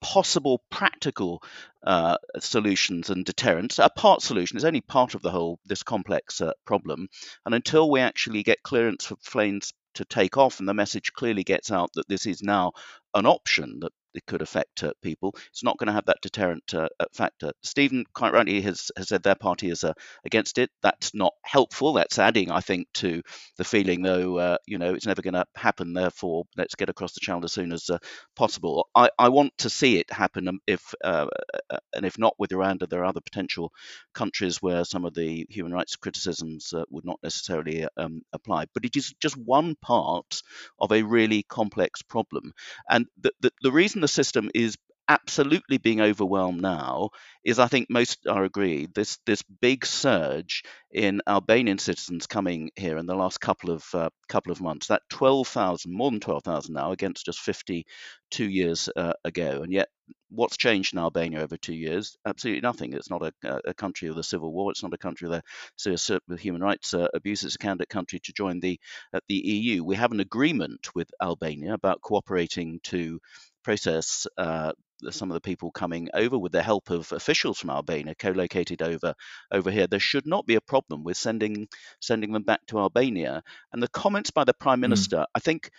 possible 0.00 0.62
practical 0.70 1.42
uh, 1.84 2.16
solutions 2.38 3.10
and 3.10 3.24
deterrents. 3.24 3.78
A 3.78 3.88
part 3.88 4.22
solution 4.22 4.56
is 4.56 4.64
only 4.64 4.80
part 4.80 5.14
of 5.14 5.22
the 5.22 5.30
whole 5.30 5.58
this 5.66 5.82
complex 5.82 6.40
uh, 6.40 6.52
problem, 6.64 7.08
and 7.44 7.54
until 7.54 7.90
we 7.90 8.00
actually 8.00 8.42
get 8.42 8.62
clearance 8.62 9.06
for 9.06 9.16
planes 9.16 9.72
to 9.94 10.04
take 10.04 10.36
off 10.36 10.60
and 10.60 10.68
the 10.68 10.74
message 10.74 11.12
clearly 11.12 11.44
gets 11.44 11.70
out 11.70 11.90
that 11.94 12.08
this 12.08 12.26
is 12.26 12.42
now 12.42 12.72
an 13.14 13.26
option 13.26 13.80
that 13.80 13.92
it 14.14 14.26
could 14.26 14.42
affect 14.42 14.82
uh, 14.82 14.92
people. 15.02 15.34
It's 15.50 15.64
not 15.64 15.78
going 15.78 15.88
to 15.88 15.92
have 15.92 16.06
that 16.06 16.20
deterrent 16.22 16.74
uh, 16.74 16.88
uh, 16.98 17.04
factor. 17.12 17.52
Stephen 17.62 18.04
quite 18.14 18.32
rightly 18.32 18.60
has, 18.62 18.90
has 18.96 19.08
said 19.08 19.22
their 19.22 19.34
party 19.34 19.70
is 19.70 19.84
uh, 19.84 19.92
against 20.24 20.58
it. 20.58 20.70
That's 20.82 21.14
not 21.14 21.34
helpful. 21.42 21.92
That's 21.92 22.18
adding, 22.18 22.50
I 22.50 22.60
think, 22.60 22.88
to 22.94 23.22
the 23.56 23.64
feeling, 23.64 24.02
though, 24.02 24.38
uh, 24.38 24.56
you 24.66 24.78
know, 24.78 24.94
it's 24.94 25.06
never 25.06 25.22
going 25.22 25.34
to 25.34 25.46
happen. 25.54 25.92
Therefore, 25.92 26.44
let's 26.56 26.74
get 26.74 26.88
across 26.88 27.12
the 27.12 27.20
channel 27.20 27.44
as 27.44 27.52
soon 27.52 27.72
as 27.72 27.90
uh, 27.90 27.98
possible. 28.34 28.88
I, 28.94 29.10
I 29.18 29.28
want 29.28 29.52
to 29.58 29.70
see 29.70 29.98
it 29.98 30.10
happen. 30.10 30.48
Um, 30.48 30.60
if 30.66 30.94
and 31.02 32.06
if 32.06 32.18
not 32.18 32.34
with 32.38 32.50
Rwanda, 32.50 32.88
there 32.88 33.00
are 33.00 33.06
other 33.06 33.20
potential 33.20 33.72
countries 34.14 34.62
where 34.62 34.84
some 34.84 35.04
of 35.04 35.14
the 35.14 35.46
human 35.50 35.72
rights 35.72 35.96
criticisms 35.96 36.72
would 36.90 37.04
not 37.04 37.18
necessarily 37.22 37.86
um, 37.96 38.22
apply. 38.32 38.66
But 38.74 38.84
it 38.84 38.96
is 38.96 39.14
just 39.20 39.36
one 39.36 39.76
part 39.80 40.42
of 40.78 40.92
a 40.92 41.02
really 41.02 41.42
complex 41.42 42.02
problem, 42.02 42.52
and 42.88 43.06
the, 43.20 43.32
the, 43.40 43.52
the 43.62 43.72
reason 43.72 43.97
the 44.00 44.08
the 44.08 44.12
system 44.24 44.50
is 44.54 44.76
absolutely 45.10 45.78
being 45.78 46.02
overwhelmed 46.02 46.60
now 46.60 47.08
is 47.42 47.58
I 47.58 47.66
think 47.66 47.88
most 47.88 48.26
are 48.26 48.44
agreed 48.44 48.92
this 48.94 49.18
this 49.24 49.42
big 49.42 49.86
surge 49.86 50.62
in 50.90 51.22
Albanian 51.26 51.78
citizens 51.78 52.26
coming 52.26 52.70
here 52.76 52.98
in 52.98 53.06
the 53.06 53.14
last 53.14 53.40
couple 53.40 53.70
of 53.70 53.84
uh, 53.94 54.10
couple 54.28 54.52
of 54.52 54.60
months 54.60 54.88
that 54.88 55.02
12,000 55.08 55.90
more 55.92 56.10
than 56.10 56.20
12,000 56.20 56.74
now 56.74 56.92
against 56.92 57.24
just 57.24 57.40
52 57.40 58.44
years 58.44 58.90
uh, 58.96 59.14
ago. 59.24 59.62
And 59.62 59.72
yet 59.72 59.88
what's 60.30 60.58
changed 60.58 60.92
in 60.92 60.98
Albania 60.98 61.40
over 61.40 61.56
two 61.56 61.74
years? 61.74 62.18
Absolutely 62.26 62.60
nothing. 62.60 62.92
It's 62.92 63.10
not 63.10 63.22
a, 63.22 63.60
a 63.66 63.74
country 63.74 64.10
with 64.10 64.18
a 64.18 64.22
civil 64.22 64.52
war. 64.52 64.70
It's 64.70 64.82
not 64.82 64.94
a 64.94 64.98
country 64.98 65.28
with 65.28 65.42
serious 65.76 66.10
human 66.38 66.62
rights 66.62 66.92
uh, 66.92 67.08
abuse. 67.14 67.44
It's 67.44 67.54
a 67.54 67.58
candidate 67.58 67.88
country 67.88 68.20
to 68.20 68.32
join 68.34 68.60
the 68.60 68.78
uh, 69.14 69.20
the 69.28 69.36
EU 69.36 69.84
we 69.84 69.96
have 69.96 70.12
an 70.12 70.20
agreement 70.20 70.94
with 70.94 71.10
Albania 71.22 71.72
about 71.72 72.02
cooperating 72.02 72.80
to 72.84 73.20
process 73.68 74.26
uh, 74.38 74.72
some 75.10 75.30
of 75.30 75.34
the 75.34 75.42
people 75.42 75.70
coming 75.70 76.08
over 76.14 76.38
with 76.38 76.52
the 76.52 76.62
help 76.62 76.88
of 76.88 77.12
officials 77.12 77.58
from 77.58 77.68
Albania 77.68 78.14
co-located 78.14 78.80
over 78.80 79.14
over 79.52 79.70
here. 79.70 79.86
There 79.86 80.00
should 80.00 80.26
not 80.26 80.46
be 80.46 80.54
a 80.54 80.62
problem 80.62 81.04
with 81.04 81.18
sending 81.18 81.68
sending 82.00 82.32
them 82.32 82.44
back 82.44 82.64
to 82.68 82.78
Albania. 82.78 83.42
And 83.70 83.82
the 83.82 83.88
comments 83.88 84.30
by 84.30 84.44
the 84.44 84.54
Prime 84.54 84.78
hmm. 84.78 84.88
Minister, 84.88 85.18
mm. 85.18 85.26
I 85.34 85.40
think 85.40 85.70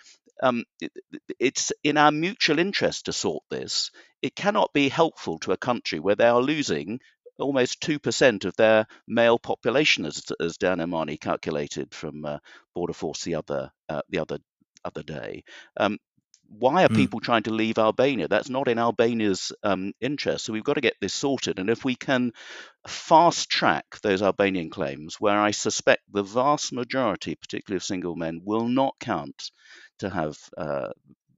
um, 0.44 0.66
it, 0.80 0.92
it's 1.40 1.72
in 1.84 1.98
our 1.98 2.12
mutual 2.12 2.60
interest 2.60 3.06
to 3.06 3.12
sort 3.12 3.44
this. 3.50 3.90
It 4.22 4.36
cannot 4.36 4.72
be 4.72 4.88
helpful 4.90 5.40
to 5.40 5.52
a 5.52 5.58
country 5.58 6.00
where 6.00 6.16
they 6.16 6.28
are 6.28 6.42
losing 6.42 7.00
almost 7.40 7.82
2% 7.82 8.46
of 8.46 8.56
their 8.56 8.86
male 9.08 9.40
population, 9.40 10.06
as, 10.06 10.32
as 10.40 10.58
Dan 10.58 10.80
O'Mahoney 10.80 11.18
calculated 11.18 11.94
from 11.94 12.24
uh, 12.24 12.38
Border 12.76 12.94
Force 12.94 13.24
the 13.24 13.36
other, 13.36 13.72
uh, 13.88 14.02
the 14.10 14.20
other, 14.20 14.38
other 14.86 15.04
day. 15.04 15.44
Um, 15.76 15.98
why 16.50 16.84
are 16.84 16.90
mm. 16.90 16.96
people 16.96 17.20
trying 17.20 17.44
to 17.44 17.54
leave 17.54 17.78
Albania? 17.78 18.28
That's 18.28 18.50
not 18.50 18.68
in 18.68 18.80
Albania's 18.80 19.52
um, 19.64 19.94
interest. 20.02 20.46
So 20.46 20.54
we've 20.54 20.64
got 20.64 20.74
to 20.74 20.82
get 20.82 20.96
this 21.00 21.14
sorted. 21.14 21.60
And 21.60 21.70
if 21.70 21.86
we 21.86 21.96
can 21.96 22.32
fast 22.88 23.50
track 23.50 23.86
those 24.02 24.22
Albanian 24.22 24.70
claims, 24.70 25.16
where 25.20 25.40
I 25.40 25.52
suspect 25.52 26.02
the 26.12 26.24
vast 26.24 26.74
majority, 26.74 27.36
particularly 27.36 27.78
of 27.78 27.84
single 27.84 28.16
men, 28.16 28.42
will 28.44 28.68
not 28.68 28.96
count 29.00 29.52
to 30.00 30.10
have 30.10 30.38
uh, 30.58 30.90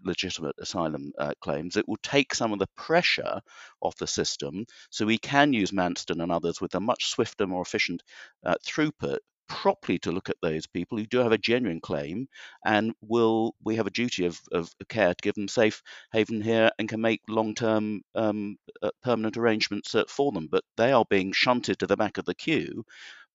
legitimate 0.04 0.56
asylum 0.60 1.12
uh, 1.18 1.34
claims, 1.42 1.78
it 1.78 1.88
will 1.88 2.00
take 2.02 2.34
some 2.34 2.54
of 2.54 2.60
the 2.60 2.70
pressure 2.76 3.42
off 3.82 3.98
the 3.98 4.08
system 4.08 4.66
so 4.90 5.06
we 5.06 5.18
can 5.18 5.54
use 5.54 5.72
Manston 5.72 6.22
and 6.22 6.32
others 6.32 6.62
with 6.62 6.74
a 6.76 6.80
much 6.80 7.10
swifter, 7.10 7.46
more 7.46 7.62
efficient 7.62 8.02
uh, 8.46 8.56
throughput 8.66 9.20
properly 9.48 10.00
to 10.00 10.12
look 10.12 10.30
at 10.30 10.38
those 10.42 10.68
people 10.68 10.98
who 10.98 11.06
do 11.06 11.20
have 11.20 11.32
a 11.32 11.38
genuine 11.38 11.82
claim 11.82 12.28
and 12.66 12.94
will 13.02 13.56
we 13.64 13.76
have 13.76 13.88
a 13.88 13.92
duty 13.92 14.26
of, 14.26 14.40
of 14.52 14.74
care 14.90 15.14
to 15.14 15.22
give 15.22 15.36
them 15.36 15.48
safe 15.48 15.82
haven 16.14 16.42
here 16.42 16.72
and 16.80 16.90
can 16.90 17.02
make 17.02 17.22
long-term 17.28 18.02
um, 18.16 18.58
uh, 18.82 18.90
permanent 19.04 19.38
arrangements 19.38 19.94
uh, 19.94 20.04
for 20.08 20.32
them. 20.32 20.48
But 20.50 20.64
they 20.78 20.92
are 20.92 21.06
being 21.10 21.32
shunted 21.32 21.80
to 21.80 21.88
the 21.88 21.98
back 21.98 22.18
of 22.18 22.26
the 22.26 22.36
queue 22.36 22.86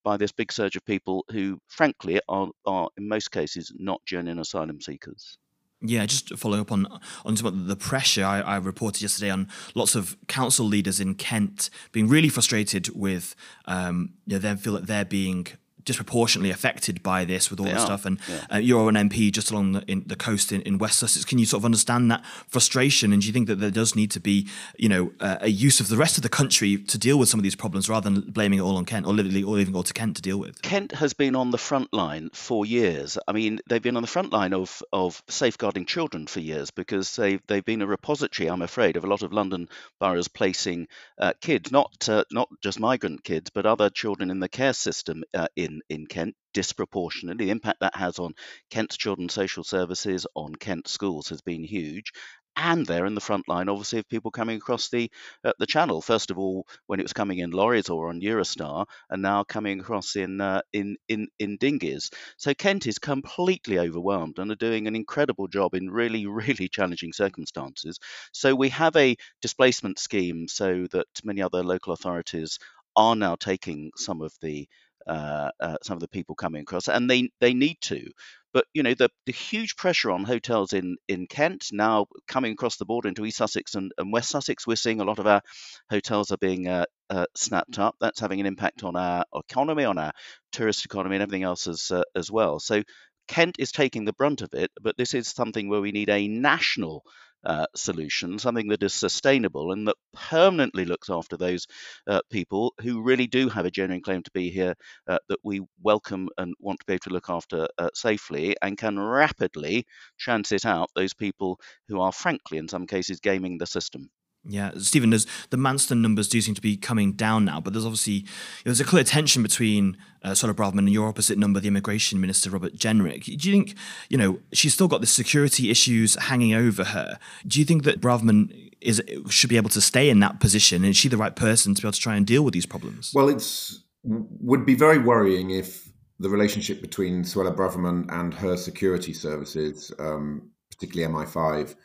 by 0.03 0.17
this 0.17 0.31
big 0.31 0.51
surge 0.51 0.75
of 0.75 0.85
people 0.85 1.25
who 1.31 1.59
frankly 1.67 2.19
are, 2.29 2.49
are 2.65 2.89
in 2.97 3.07
most 3.07 3.31
cases 3.31 3.73
not 3.77 4.01
genuine 4.05 4.39
asylum 4.39 4.81
seekers. 4.81 5.37
Yeah, 5.81 6.07
just 6.07 6.35
following 6.37 6.61
up 6.61 6.71
on 6.71 6.87
on 7.23 7.67
the 7.67 7.75
pressure 7.75 8.25
I, 8.25 8.41
I, 8.41 8.57
reported 8.57 9.03
yesterday 9.03 9.29
on 9.29 9.47
lots 9.75 9.93
of 9.93 10.17
council 10.27 10.65
leaders 10.65 10.99
in 10.99 11.13
Kent 11.13 11.69
being 11.91 12.07
really 12.07 12.29
frustrated 12.29 12.89
with 12.95 13.35
um, 13.65 14.13
you 14.25 14.33
know, 14.33 14.39
them 14.39 14.57
feel 14.57 14.73
that 14.73 14.87
they're 14.87 15.05
being 15.05 15.45
disproportionately 15.87 16.51
affected 16.51 17.01
by 17.01 17.23
this 17.23 17.49
with 17.49 17.59
all 17.59 17.65
they 17.65 17.71
the 17.71 17.79
stuff. 17.79 18.05
And 18.05 18.19
yeah. 18.27 18.45
uh, 18.53 18.57
you're 18.57 18.89
an 18.89 18.95
MP 18.95 19.31
just 19.31 19.49
along 19.49 19.71
the, 19.71 19.83
in, 19.87 20.03
the 20.05 20.17
coast 20.17 20.51
in, 20.51 20.61
in, 20.63 20.77
West 20.77 20.99
Sussex. 20.99 21.23
Can 21.23 21.39
you 21.39 21.45
sort 21.45 21.61
of 21.61 21.65
understand 21.65 22.11
that 22.11 22.23
frustration? 22.47 23.13
And 23.13 23.21
do 23.21 23.27
you 23.27 23.33
think 23.33 23.47
that 23.47 23.55
there 23.55 23.71
does 23.71 23.95
need 23.95 24.11
to 24.11 24.19
be, 24.19 24.47
you 24.77 24.89
know, 24.89 25.13
uh, 25.21 25.37
a 25.41 25.49
use 25.49 25.79
of 25.79 25.87
the 25.87 25.95
rest 25.95 26.17
of 26.17 26.23
the 26.23 26.29
country 26.29 26.77
to 26.77 26.97
deal 26.97 27.17
with 27.17 27.29
some 27.29 27.39
of 27.39 27.43
these 27.43 27.55
problems 27.55 27.89
rather 27.89 28.09
than 28.09 28.29
blaming 28.29 28.59
it 28.59 28.61
all 28.61 28.75
on 28.75 28.85
Kent 28.85 29.07
or 29.07 29.13
literally 29.13 29.43
or 29.43 29.55
leaving 29.55 29.73
it 29.73 29.77
all 29.77 29.83
to 29.83 29.93
Kent 29.93 30.17
to 30.17 30.21
deal 30.21 30.37
with? 30.37 30.61
Kent 30.61 30.91
has 30.91 31.13
been 31.13 31.35
on 31.35 31.51
the 31.51 31.57
front 31.57 31.93
line 31.93 32.29
for 32.33 32.65
years. 32.65 33.17
I 33.25 33.31
mean, 33.31 33.61
they've 33.67 33.81
been 33.81 33.95
on 33.95 34.03
the 34.03 34.07
front 34.07 34.33
line 34.33 34.53
of, 34.53 34.83
of 34.91 35.23
safeguarding 35.29 35.85
children 35.85 36.27
for 36.27 36.41
years 36.41 36.69
because 36.69 37.15
they've, 37.15 37.41
they've 37.47 37.65
been 37.65 37.81
a 37.81 37.87
repository, 37.87 38.49
I'm 38.49 38.61
afraid, 38.61 38.97
of 38.97 39.05
a 39.05 39.07
lot 39.07 39.21
of 39.23 39.31
London 39.31 39.69
boroughs 39.99 40.27
placing 40.27 40.89
uh, 41.17 41.31
kids, 41.39 41.71
not 41.71 42.09
uh, 42.09 42.25
not 42.29 42.49
just 42.61 42.79
migrant 42.79 43.23
kids, 43.23 43.49
but 43.49 43.65
other 43.65 43.89
children 43.89 44.29
in 44.29 44.39
the 44.39 44.49
care 44.49 44.73
system 44.73 45.23
uh, 45.33 45.47
in, 45.89 46.07
Kent 46.07 46.35
disproportionately. 46.53 47.45
The 47.45 47.51
impact 47.51 47.79
that 47.81 47.95
has 47.95 48.19
on 48.19 48.33
Kent's 48.71 48.97
children's 48.97 49.33
social 49.33 49.63
services, 49.63 50.25
on 50.35 50.55
Kent 50.55 50.87
schools, 50.87 51.29
has 51.29 51.41
been 51.41 51.63
huge. 51.63 52.11
And 52.59 52.87
they're 52.87 53.05
in 53.05 53.13
the 53.13 53.21
front 53.21 53.47
line, 53.47 53.69
obviously, 53.69 53.99
of 53.99 54.09
people 54.09 54.31
coming 54.31 54.57
across 54.57 54.89
the 54.89 55.11
uh, 55.43 55.53
the 55.59 55.67
channel. 55.67 56.01
First 56.01 56.31
of 56.31 56.39
all, 56.39 56.65
when 56.87 56.99
it 56.99 57.03
was 57.03 57.13
coming 57.13 57.37
in 57.37 57.51
lorries 57.51 57.87
or 57.87 58.09
on 58.09 58.19
Eurostar, 58.19 58.87
and 59.11 59.21
now 59.21 59.43
coming 59.43 59.79
across 59.79 60.15
in 60.15 60.41
uh, 60.41 60.61
in 60.73 60.97
in 61.07 61.27
in 61.37 61.57
dinghies. 61.57 62.09
So 62.37 62.55
Kent 62.55 62.87
is 62.87 62.97
completely 62.97 63.77
overwhelmed 63.77 64.39
and 64.39 64.49
are 64.49 64.55
doing 64.55 64.87
an 64.87 64.95
incredible 64.95 65.47
job 65.47 65.75
in 65.75 65.91
really 65.91 66.25
really 66.41 66.67
challenging 66.67 67.13
circumstances. 67.13 67.99
So 68.31 68.55
we 68.55 68.69
have 68.69 68.95
a 68.95 69.17
displacement 69.43 69.99
scheme 69.99 70.47
so 70.47 70.87
that 70.93 71.05
many 71.23 71.43
other 71.43 71.63
local 71.63 71.93
authorities 71.93 72.57
are 72.95 73.15
now 73.15 73.35
taking 73.35 73.91
some 73.95 74.21
of 74.23 74.33
the 74.41 74.67
uh, 75.07 75.51
uh, 75.59 75.77
some 75.83 75.95
of 75.95 76.01
the 76.01 76.07
people 76.07 76.35
coming 76.35 76.61
across, 76.61 76.87
and 76.87 77.09
they 77.09 77.29
they 77.39 77.53
need 77.53 77.77
to. 77.81 78.09
But 78.53 78.65
you 78.73 78.83
know 78.83 78.93
the, 78.93 79.09
the 79.25 79.31
huge 79.33 79.75
pressure 79.75 80.11
on 80.11 80.23
hotels 80.23 80.73
in 80.73 80.97
in 81.07 81.27
Kent 81.27 81.67
now 81.71 82.07
coming 82.27 82.53
across 82.53 82.77
the 82.77 82.85
border 82.85 83.09
into 83.09 83.25
East 83.25 83.37
Sussex 83.37 83.75
and, 83.75 83.91
and 83.97 84.11
West 84.11 84.29
Sussex, 84.29 84.65
we're 84.65 84.75
seeing 84.75 85.01
a 85.01 85.05
lot 85.05 85.19
of 85.19 85.27
our 85.27 85.41
hotels 85.89 86.31
are 86.31 86.37
being 86.37 86.67
uh, 86.67 86.85
uh, 87.09 87.25
snapped 87.35 87.79
up. 87.79 87.95
That's 87.99 88.19
having 88.19 88.39
an 88.39 88.45
impact 88.45 88.83
on 88.83 88.95
our 88.95 89.25
economy, 89.35 89.83
on 89.83 89.97
our 89.97 90.11
tourist 90.51 90.85
economy, 90.85 91.15
and 91.17 91.23
everything 91.23 91.43
else 91.43 91.67
as 91.67 91.91
uh, 91.91 92.03
as 92.15 92.31
well. 92.31 92.59
So 92.59 92.83
Kent 93.27 93.57
is 93.59 93.71
taking 93.71 94.05
the 94.05 94.13
brunt 94.13 94.41
of 94.41 94.53
it, 94.53 94.71
but 94.81 94.97
this 94.97 95.13
is 95.13 95.27
something 95.27 95.69
where 95.69 95.81
we 95.81 95.91
need 95.91 96.09
a 96.09 96.27
national 96.27 97.03
uh, 97.43 97.65
solution, 97.75 98.39
something 98.39 98.67
that 98.69 98.83
is 98.83 98.93
sustainable 98.93 99.71
and 99.71 99.87
that 99.87 99.95
permanently 100.13 100.85
looks 100.85 101.09
after 101.09 101.37
those 101.37 101.65
uh, 102.07 102.21
people 102.29 102.73
who 102.81 103.01
really 103.01 103.27
do 103.27 103.49
have 103.49 103.65
a 103.65 103.71
genuine 103.71 104.01
claim 104.01 104.23
to 104.23 104.31
be 104.31 104.49
here, 104.49 104.75
uh, 105.07 105.19
that 105.29 105.39
we 105.43 105.61
welcome 105.81 106.29
and 106.37 106.53
want 106.59 106.79
to 106.79 106.85
be 106.85 106.93
able 106.93 106.99
to 106.99 107.09
look 107.09 107.29
after 107.29 107.67
uh, 107.77 107.89
safely, 107.93 108.55
and 108.61 108.77
can 108.77 108.99
rapidly 108.99 109.85
transit 110.19 110.65
out 110.65 110.89
those 110.95 111.13
people 111.13 111.59
who 111.87 111.99
are, 112.01 112.11
frankly, 112.11 112.57
in 112.57 112.67
some 112.67 112.87
cases, 112.87 113.19
gaming 113.19 113.57
the 113.57 113.67
system. 113.67 114.09
Yeah, 114.47 114.71
Stephen, 114.77 115.09
there's, 115.09 115.27
the 115.49 115.57
Manston 115.57 115.99
numbers 115.99 116.27
do 116.27 116.39
seem 116.41 116.55
to 116.55 116.61
be 116.61 116.77
coming 116.77 117.11
down 117.11 117.45
now, 117.45 117.59
but 117.59 117.73
there's 117.73 117.85
obviously 117.85 118.25
there's 118.63 118.79
a 118.79 118.85
clear 118.85 119.03
tension 119.03 119.43
between 119.43 119.97
uh, 120.23 120.29
Suella 120.29 120.53
Braverman 120.53 120.79
and 120.79 120.89
your 120.89 121.07
opposite 121.07 121.37
number, 121.37 121.59
the 121.59 121.67
Immigration 121.67 122.21
Minister 122.21 122.49
Robert 122.49 122.75
Jenrick. 122.75 123.25
Do 123.25 123.49
you 123.49 123.53
think 123.53 123.75
you 124.09 124.17
know 124.17 124.39
she's 124.53 124.73
still 124.73 124.87
got 124.87 125.01
the 125.01 125.07
security 125.07 125.69
issues 125.69 126.15
hanging 126.15 126.53
over 126.53 126.85
her? 126.85 127.19
Do 127.45 127.59
you 127.59 127.65
think 127.65 127.83
that 127.83 127.99
Braverman 127.99 128.71
is 128.81 129.01
should 129.29 129.49
be 129.49 129.57
able 129.57 129.69
to 129.71 129.81
stay 129.81 130.09
in 130.09 130.19
that 130.21 130.39
position? 130.39 130.85
Is 130.85 130.95
she 130.95 131.09
the 131.09 131.17
right 131.17 131.35
person 131.35 131.75
to 131.75 131.81
be 131.81 131.87
able 131.87 131.93
to 131.93 131.99
try 131.99 132.15
and 132.15 132.25
deal 132.25 132.43
with 132.43 132.53
these 132.53 132.65
problems? 132.65 133.11
Well, 133.13 133.29
it's 133.29 133.83
would 134.03 134.65
be 134.65 134.75
very 134.75 134.97
worrying 134.97 135.49
if 135.49 135.91
the 136.19 136.29
relationship 136.29 136.81
between 136.81 137.23
Suella 137.23 137.55
Braverman 137.55 138.11
and 138.11 138.33
her 138.33 138.55
security 138.55 139.13
services, 139.13 139.91
um, 139.99 140.49
particularly 140.71 141.13
MI5 141.13 141.75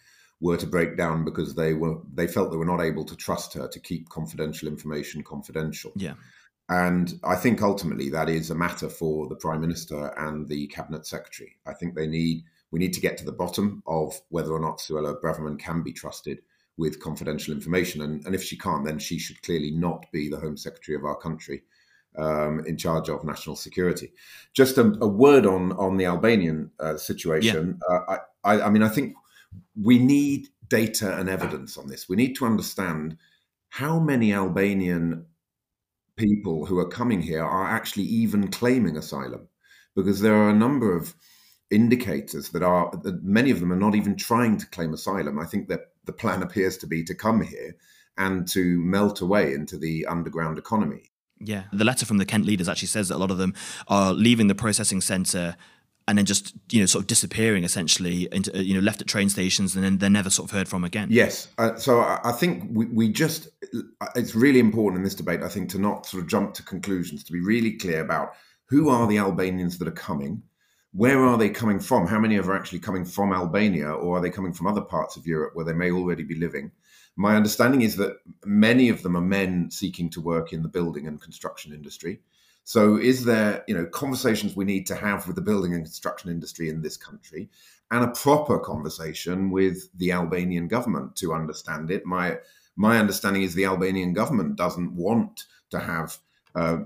were 0.42 0.56
to 0.56 0.66
break 0.66 0.96
down 0.96 1.24
because 1.24 1.54
they 1.54 1.72
were 1.72 1.96
they 2.12 2.26
felt 2.26 2.50
they 2.50 2.56
were 2.56 2.64
not 2.64 2.82
able 2.82 3.04
to 3.04 3.16
trust 3.16 3.54
her 3.54 3.68
to 3.68 3.80
keep 3.80 4.08
confidential 4.08 4.68
information 4.68 5.22
confidential. 5.22 5.92
Yeah. 5.94 6.14
And 6.68 7.18
I 7.24 7.36
think 7.36 7.62
ultimately 7.62 8.10
that 8.10 8.28
is 8.28 8.50
a 8.50 8.54
matter 8.54 8.88
for 8.88 9.28
the 9.28 9.36
Prime 9.36 9.60
Minister 9.60 10.08
and 10.18 10.48
the 10.48 10.66
Cabinet 10.66 11.06
Secretary. 11.06 11.56
I 11.64 11.74
think 11.74 11.94
they 11.94 12.08
need 12.08 12.42
we 12.72 12.80
need 12.80 12.92
to 12.94 13.00
get 13.00 13.16
to 13.18 13.24
the 13.24 13.32
bottom 13.32 13.82
of 13.86 14.20
whether 14.30 14.52
or 14.52 14.60
not 14.60 14.78
Suella 14.78 15.20
Braverman 15.22 15.58
can 15.58 15.82
be 15.82 15.92
trusted 15.92 16.40
with 16.76 17.00
confidential 17.00 17.54
information. 17.54 18.02
And, 18.02 18.24
and 18.26 18.34
if 18.34 18.42
she 18.42 18.56
can't, 18.56 18.84
then 18.84 18.98
she 18.98 19.18
should 19.18 19.42
clearly 19.42 19.70
not 19.70 20.06
be 20.10 20.28
the 20.28 20.40
Home 20.40 20.56
Secretary 20.56 20.96
of 20.96 21.04
our 21.04 21.16
country 21.16 21.62
um, 22.18 22.64
in 22.66 22.76
charge 22.76 23.08
of 23.08 23.24
national 23.24 23.56
security. 23.56 24.12
Just 24.54 24.78
a, 24.78 24.92
a 25.00 25.06
word 25.06 25.46
on 25.46 25.72
on 25.72 25.98
the 25.98 26.06
Albanian 26.06 26.70
uh, 26.80 26.96
situation. 26.96 27.78
Yeah. 27.88 27.96
Uh, 27.96 28.16
I, 28.44 28.54
I, 28.54 28.62
I 28.62 28.70
mean, 28.70 28.82
I 28.82 28.88
think 28.88 29.14
we 29.80 29.98
need 29.98 30.48
data 30.68 31.18
and 31.18 31.28
evidence 31.28 31.76
on 31.76 31.88
this. 31.88 32.08
We 32.08 32.16
need 32.16 32.34
to 32.36 32.46
understand 32.46 33.16
how 33.70 33.98
many 33.98 34.32
Albanian 34.32 35.26
people 36.16 36.66
who 36.66 36.78
are 36.78 36.88
coming 36.88 37.22
here 37.22 37.44
are 37.44 37.66
actually 37.66 38.04
even 38.04 38.48
claiming 38.48 38.96
asylum, 38.96 39.48
because 39.96 40.20
there 40.20 40.34
are 40.34 40.50
a 40.50 40.54
number 40.54 40.96
of 40.96 41.14
indicators 41.70 42.50
that 42.50 42.62
are 42.62 42.90
that 43.02 43.22
many 43.24 43.50
of 43.50 43.60
them 43.60 43.72
are 43.72 43.76
not 43.76 43.94
even 43.94 44.14
trying 44.16 44.58
to 44.58 44.66
claim 44.66 44.92
asylum. 44.92 45.38
I 45.38 45.46
think 45.46 45.68
that 45.68 45.92
the 46.04 46.12
plan 46.12 46.42
appears 46.42 46.76
to 46.78 46.86
be 46.86 47.02
to 47.04 47.14
come 47.14 47.40
here 47.40 47.76
and 48.18 48.46
to 48.48 48.78
melt 48.82 49.22
away 49.22 49.54
into 49.54 49.78
the 49.78 50.04
underground 50.06 50.58
economy. 50.58 51.10
Yeah, 51.40 51.64
the 51.72 51.84
letter 51.84 52.06
from 52.06 52.18
the 52.18 52.26
Kent 52.26 52.44
leaders 52.44 52.68
actually 52.68 52.88
says 52.88 53.08
that 53.08 53.16
a 53.16 53.18
lot 53.18 53.30
of 53.30 53.38
them 53.38 53.54
are 53.88 54.12
leaving 54.12 54.48
the 54.48 54.54
processing 54.54 55.00
centre 55.00 55.56
and 56.08 56.18
then 56.18 56.24
just 56.24 56.54
you 56.70 56.80
know 56.80 56.86
sort 56.86 57.02
of 57.02 57.06
disappearing 57.06 57.64
essentially 57.64 58.28
into 58.32 58.54
uh, 58.56 58.60
you 58.60 58.74
know 58.74 58.80
left 58.80 59.00
at 59.00 59.06
train 59.06 59.28
stations 59.28 59.74
and 59.74 59.84
then 59.84 59.98
they're 59.98 60.10
never 60.10 60.30
sort 60.30 60.50
of 60.50 60.56
heard 60.56 60.68
from 60.68 60.84
again. 60.84 61.08
Yes. 61.10 61.48
Uh, 61.58 61.76
so 61.76 62.00
i 62.00 62.32
think 62.32 62.64
we, 62.70 62.86
we 62.86 63.08
just 63.08 63.48
uh, 64.00 64.06
it's 64.16 64.34
really 64.34 64.58
important 64.58 64.98
in 64.98 65.04
this 65.04 65.14
debate 65.14 65.42
i 65.42 65.48
think 65.48 65.70
to 65.70 65.78
not 65.78 66.06
sort 66.06 66.22
of 66.22 66.28
jump 66.28 66.54
to 66.54 66.62
conclusions 66.62 67.22
to 67.24 67.32
be 67.32 67.40
really 67.40 67.72
clear 67.72 68.00
about 68.00 68.34
who 68.66 68.88
are 68.88 69.06
the 69.06 69.18
albanians 69.18 69.78
that 69.78 69.88
are 69.88 69.92
coming 69.92 70.42
where 70.92 71.20
are 71.20 71.38
they 71.38 71.48
coming 71.48 71.80
from 71.80 72.06
how 72.06 72.18
many 72.18 72.36
of 72.36 72.48
are 72.48 72.56
actually 72.56 72.78
coming 72.78 73.04
from 73.04 73.32
albania 73.32 73.90
or 73.90 74.18
are 74.18 74.20
they 74.20 74.30
coming 74.30 74.52
from 74.52 74.66
other 74.66 74.80
parts 74.80 75.16
of 75.16 75.26
europe 75.26 75.54
where 75.54 75.64
they 75.64 75.72
may 75.72 75.90
already 75.90 76.22
be 76.22 76.34
living? 76.34 76.70
My 77.16 77.36
understanding 77.36 77.82
is 77.82 77.96
that 77.96 78.16
many 78.44 78.88
of 78.88 79.02
them 79.02 79.16
are 79.16 79.22
men 79.22 79.70
seeking 79.70 80.08
to 80.10 80.20
work 80.20 80.52
in 80.52 80.62
the 80.62 80.68
building 80.68 81.06
and 81.06 81.20
construction 81.20 81.72
industry 81.72 82.20
so, 82.64 82.96
is 82.96 83.24
there, 83.24 83.64
you 83.66 83.74
know, 83.74 83.86
conversations 83.86 84.54
we 84.56 84.64
need 84.64 84.86
to 84.86 84.94
have 84.94 85.26
with 85.26 85.36
the 85.36 85.42
building 85.42 85.74
and 85.74 85.84
construction 85.84 86.30
industry 86.30 86.68
in 86.68 86.82
this 86.82 86.96
country? 86.96 87.50
and 87.92 88.04
a 88.04 88.08
proper 88.08 88.58
conversation 88.58 89.50
with 89.50 89.86
the 89.98 90.12
Albanian 90.12 90.66
government 90.66 91.14
to 91.14 91.34
understand 91.34 91.90
it. 91.90 92.04
My 92.04 92.38
my 92.74 92.98
understanding 92.98 93.42
is 93.42 93.54
the 93.54 93.66
Albanian 93.66 94.14
government 94.14 94.56
doesn't 94.56 94.96
want 94.96 95.44
to 95.70 95.78
have 95.78 96.16
uh, 96.54 96.78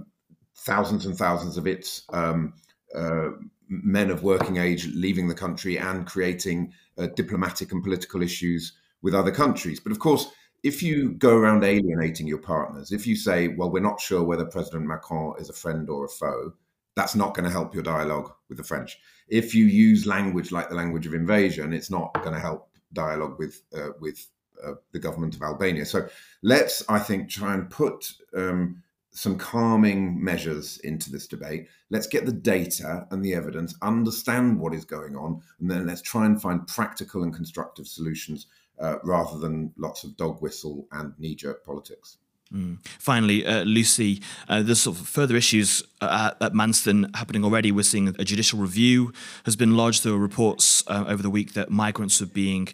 thousands 0.56 1.06
and 1.06 1.16
thousands 1.16 1.56
of 1.56 1.66
its 1.66 2.02
um, 2.12 2.54
uh, 2.94 3.28
men 3.68 4.10
of 4.10 4.24
working 4.24 4.56
age 4.56 4.88
leaving 4.94 5.28
the 5.28 5.34
country 5.34 5.78
and 5.78 6.06
creating 6.06 6.72
uh, 6.98 7.06
diplomatic 7.14 7.70
and 7.70 7.84
political 7.84 8.20
issues 8.20 8.72
with 9.00 9.14
other 9.14 9.30
countries. 9.30 9.78
But 9.78 9.92
of 9.92 10.00
course, 10.00 10.26
if 10.62 10.82
you 10.82 11.12
go 11.12 11.36
around 11.36 11.64
alienating 11.64 12.26
your 12.26 12.38
partners, 12.38 12.92
if 12.92 13.06
you 13.06 13.16
say, 13.16 13.48
well, 13.48 13.70
we're 13.70 13.80
not 13.80 14.00
sure 14.00 14.22
whether 14.22 14.44
President 14.44 14.86
Macron 14.86 15.34
is 15.38 15.48
a 15.48 15.52
friend 15.52 15.88
or 15.88 16.04
a 16.04 16.08
foe, 16.08 16.52
that's 16.96 17.14
not 17.14 17.34
going 17.34 17.44
to 17.44 17.50
help 17.50 17.74
your 17.74 17.82
dialogue 17.82 18.32
with 18.48 18.58
the 18.58 18.64
French. 18.64 18.98
If 19.28 19.54
you 19.54 19.66
use 19.66 20.06
language 20.06 20.50
like 20.50 20.68
the 20.68 20.74
language 20.74 21.06
of 21.06 21.14
invasion, 21.14 21.72
it's 21.72 21.90
not 21.90 22.12
going 22.14 22.34
to 22.34 22.40
help 22.40 22.68
dialogue 22.92 23.38
with 23.38 23.62
uh, 23.76 23.90
with 24.00 24.26
uh, 24.64 24.74
the 24.92 24.98
government 24.98 25.34
of 25.34 25.42
Albania. 25.42 25.84
So 25.84 26.08
let's, 26.42 26.82
I 26.88 26.98
think, 26.98 27.28
try 27.28 27.52
and 27.54 27.68
put 27.68 28.10
um, 28.34 28.82
some 29.10 29.36
calming 29.36 30.22
measures 30.22 30.78
into 30.78 31.10
this 31.10 31.26
debate. 31.26 31.68
Let's 31.90 32.06
get 32.06 32.26
the 32.26 32.32
data 32.32 33.06
and 33.10 33.24
the 33.24 33.34
evidence, 33.34 33.74
understand 33.82 34.58
what 34.58 34.74
is 34.74 34.84
going 34.84 35.16
on, 35.16 35.42
and 35.60 35.70
then 35.70 35.86
let's 35.86 36.02
try 36.02 36.26
and 36.26 36.40
find 36.40 36.66
practical 36.66 37.22
and 37.22 37.34
constructive 37.34 37.86
solutions 37.86 38.46
uh, 38.78 38.96
rather 39.02 39.38
than 39.38 39.72
lots 39.76 40.04
of 40.04 40.16
dog 40.16 40.42
whistle 40.42 40.86
and 40.92 41.14
knee 41.18 41.34
jerk 41.34 41.64
politics. 41.64 42.18
Mm. 42.54 42.78
Finally, 43.00 43.44
uh, 43.44 43.64
Lucy, 43.64 44.22
uh, 44.48 44.62
there's 44.62 44.80
sort 44.80 44.96
of 44.98 45.08
further 45.08 45.34
issues 45.34 45.82
uh, 46.00 46.30
at 46.40 46.52
Manston 46.52 47.14
happening 47.16 47.42
already. 47.42 47.72
We're 47.72 47.82
seeing 47.82 48.08
a 48.08 48.24
judicial 48.24 48.60
review 48.60 49.12
has 49.46 49.56
been 49.56 49.76
lodged. 49.76 50.04
There 50.04 50.12
were 50.12 50.18
reports 50.18 50.84
uh, 50.86 51.04
over 51.08 51.24
the 51.24 51.30
week 51.30 51.54
that 51.54 51.70
migrants 51.70 52.22
are 52.22 52.26
being 52.26 52.68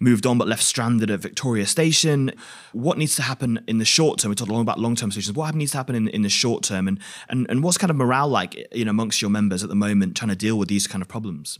moved 0.00 0.24
on 0.24 0.38
but 0.38 0.48
left 0.48 0.62
stranded 0.62 1.10
at 1.10 1.20
Victoria 1.20 1.66
Station. 1.66 2.32
What 2.72 2.96
needs 2.96 3.16
to 3.16 3.22
happen 3.22 3.62
in 3.66 3.76
the 3.76 3.84
short 3.84 4.18
term? 4.18 4.30
We 4.30 4.34
talked 4.34 4.50
a 4.50 4.54
lot 4.54 4.62
about 4.62 4.78
long-term 4.78 5.10
solutions. 5.10 5.36
What 5.36 5.54
needs 5.54 5.72
to 5.72 5.76
happen 5.76 5.94
in, 5.94 6.08
in 6.08 6.22
the 6.22 6.30
short 6.30 6.62
term, 6.62 6.88
and, 6.88 6.98
and 7.28 7.46
and 7.50 7.62
what's 7.62 7.76
kind 7.76 7.90
of 7.90 7.96
morale 7.96 8.28
like, 8.28 8.56
you 8.72 8.86
know, 8.86 8.90
amongst 8.90 9.20
your 9.20 9.30
members 9.30 9.62
at 9.62 9.68
the 9.68 9.76
moment, 9.76 10.16
trying 10.16 10.30
to 10.30 10.36
deal 10.36 10.56
with 10.58 10.68
these 10.68 10.86
kind 10.86 11.02
of 11.02 11.08
problems? 11.08 11.58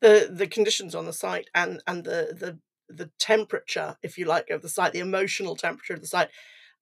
The 0.00 0.30
the 0.32 0.46
conditions 0.46 0.94
on 0.94 1.04
the 1.04 1.12
site 1.12 1.50
and 1.54 1.82
and 1.86 2.04
the 2.04 2.34
the 2.38 2.58
the 2.88 3.10
temperature, 3.18 3.96
if 4.02 4.18
you 4.18 4.26
like, 4.26 4.50
of 4.50 4.62
the 4.62 4.68
site, 4.68 4.92
the 4.92 4.98
emotional 5.00 5.56
temperature 5.56 5.94
of 5.94 6.00
the 6.00 6.06
site 6.06 6.30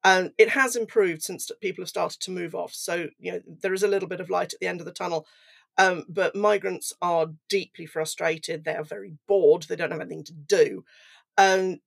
and 0.05 0.33
it 0.37 0.51
has 0.51 0.75
improved 0.75 1.23
since 1.23 1.51
people 1.61 1.83
have 1.83 1.88
started 1.88 2.21
to 2.21 2.31
move 2.31 2.55
off. 2.55 2.75
So, 2.75 3.09
you 3.19 3.33
know, 3.33 3.41
there 3.47 3.75
is 3.75 3.83
a 3.83 3.88
little 3.88 4.09
bit 4.09 4.21
of 4.21 4.31
light 4.31 4.53
at 4.53 4.61
the 4.61 4.67
end 4.67 4.81
of 4.81 4.87
the 4.87 4.93
tunnel. 4.93 5.27
Um, 5.79 6.05
but 6.09 6.37
migrants 6.37 6.93
are 7.01 7.29
deeply 7.49 7.87
frustrated. 7.87 8.65
They 8.65 8.75
are 8.75 8.85
very 8.85 9.15
bored. 9.29 9.62
They 9.62 9.77
don't 9.77 9.93
have 9.93 10.01
anything 10.01 10.25
to 10.25 10.33
do. 10.33 10.85
And 11.38 11.81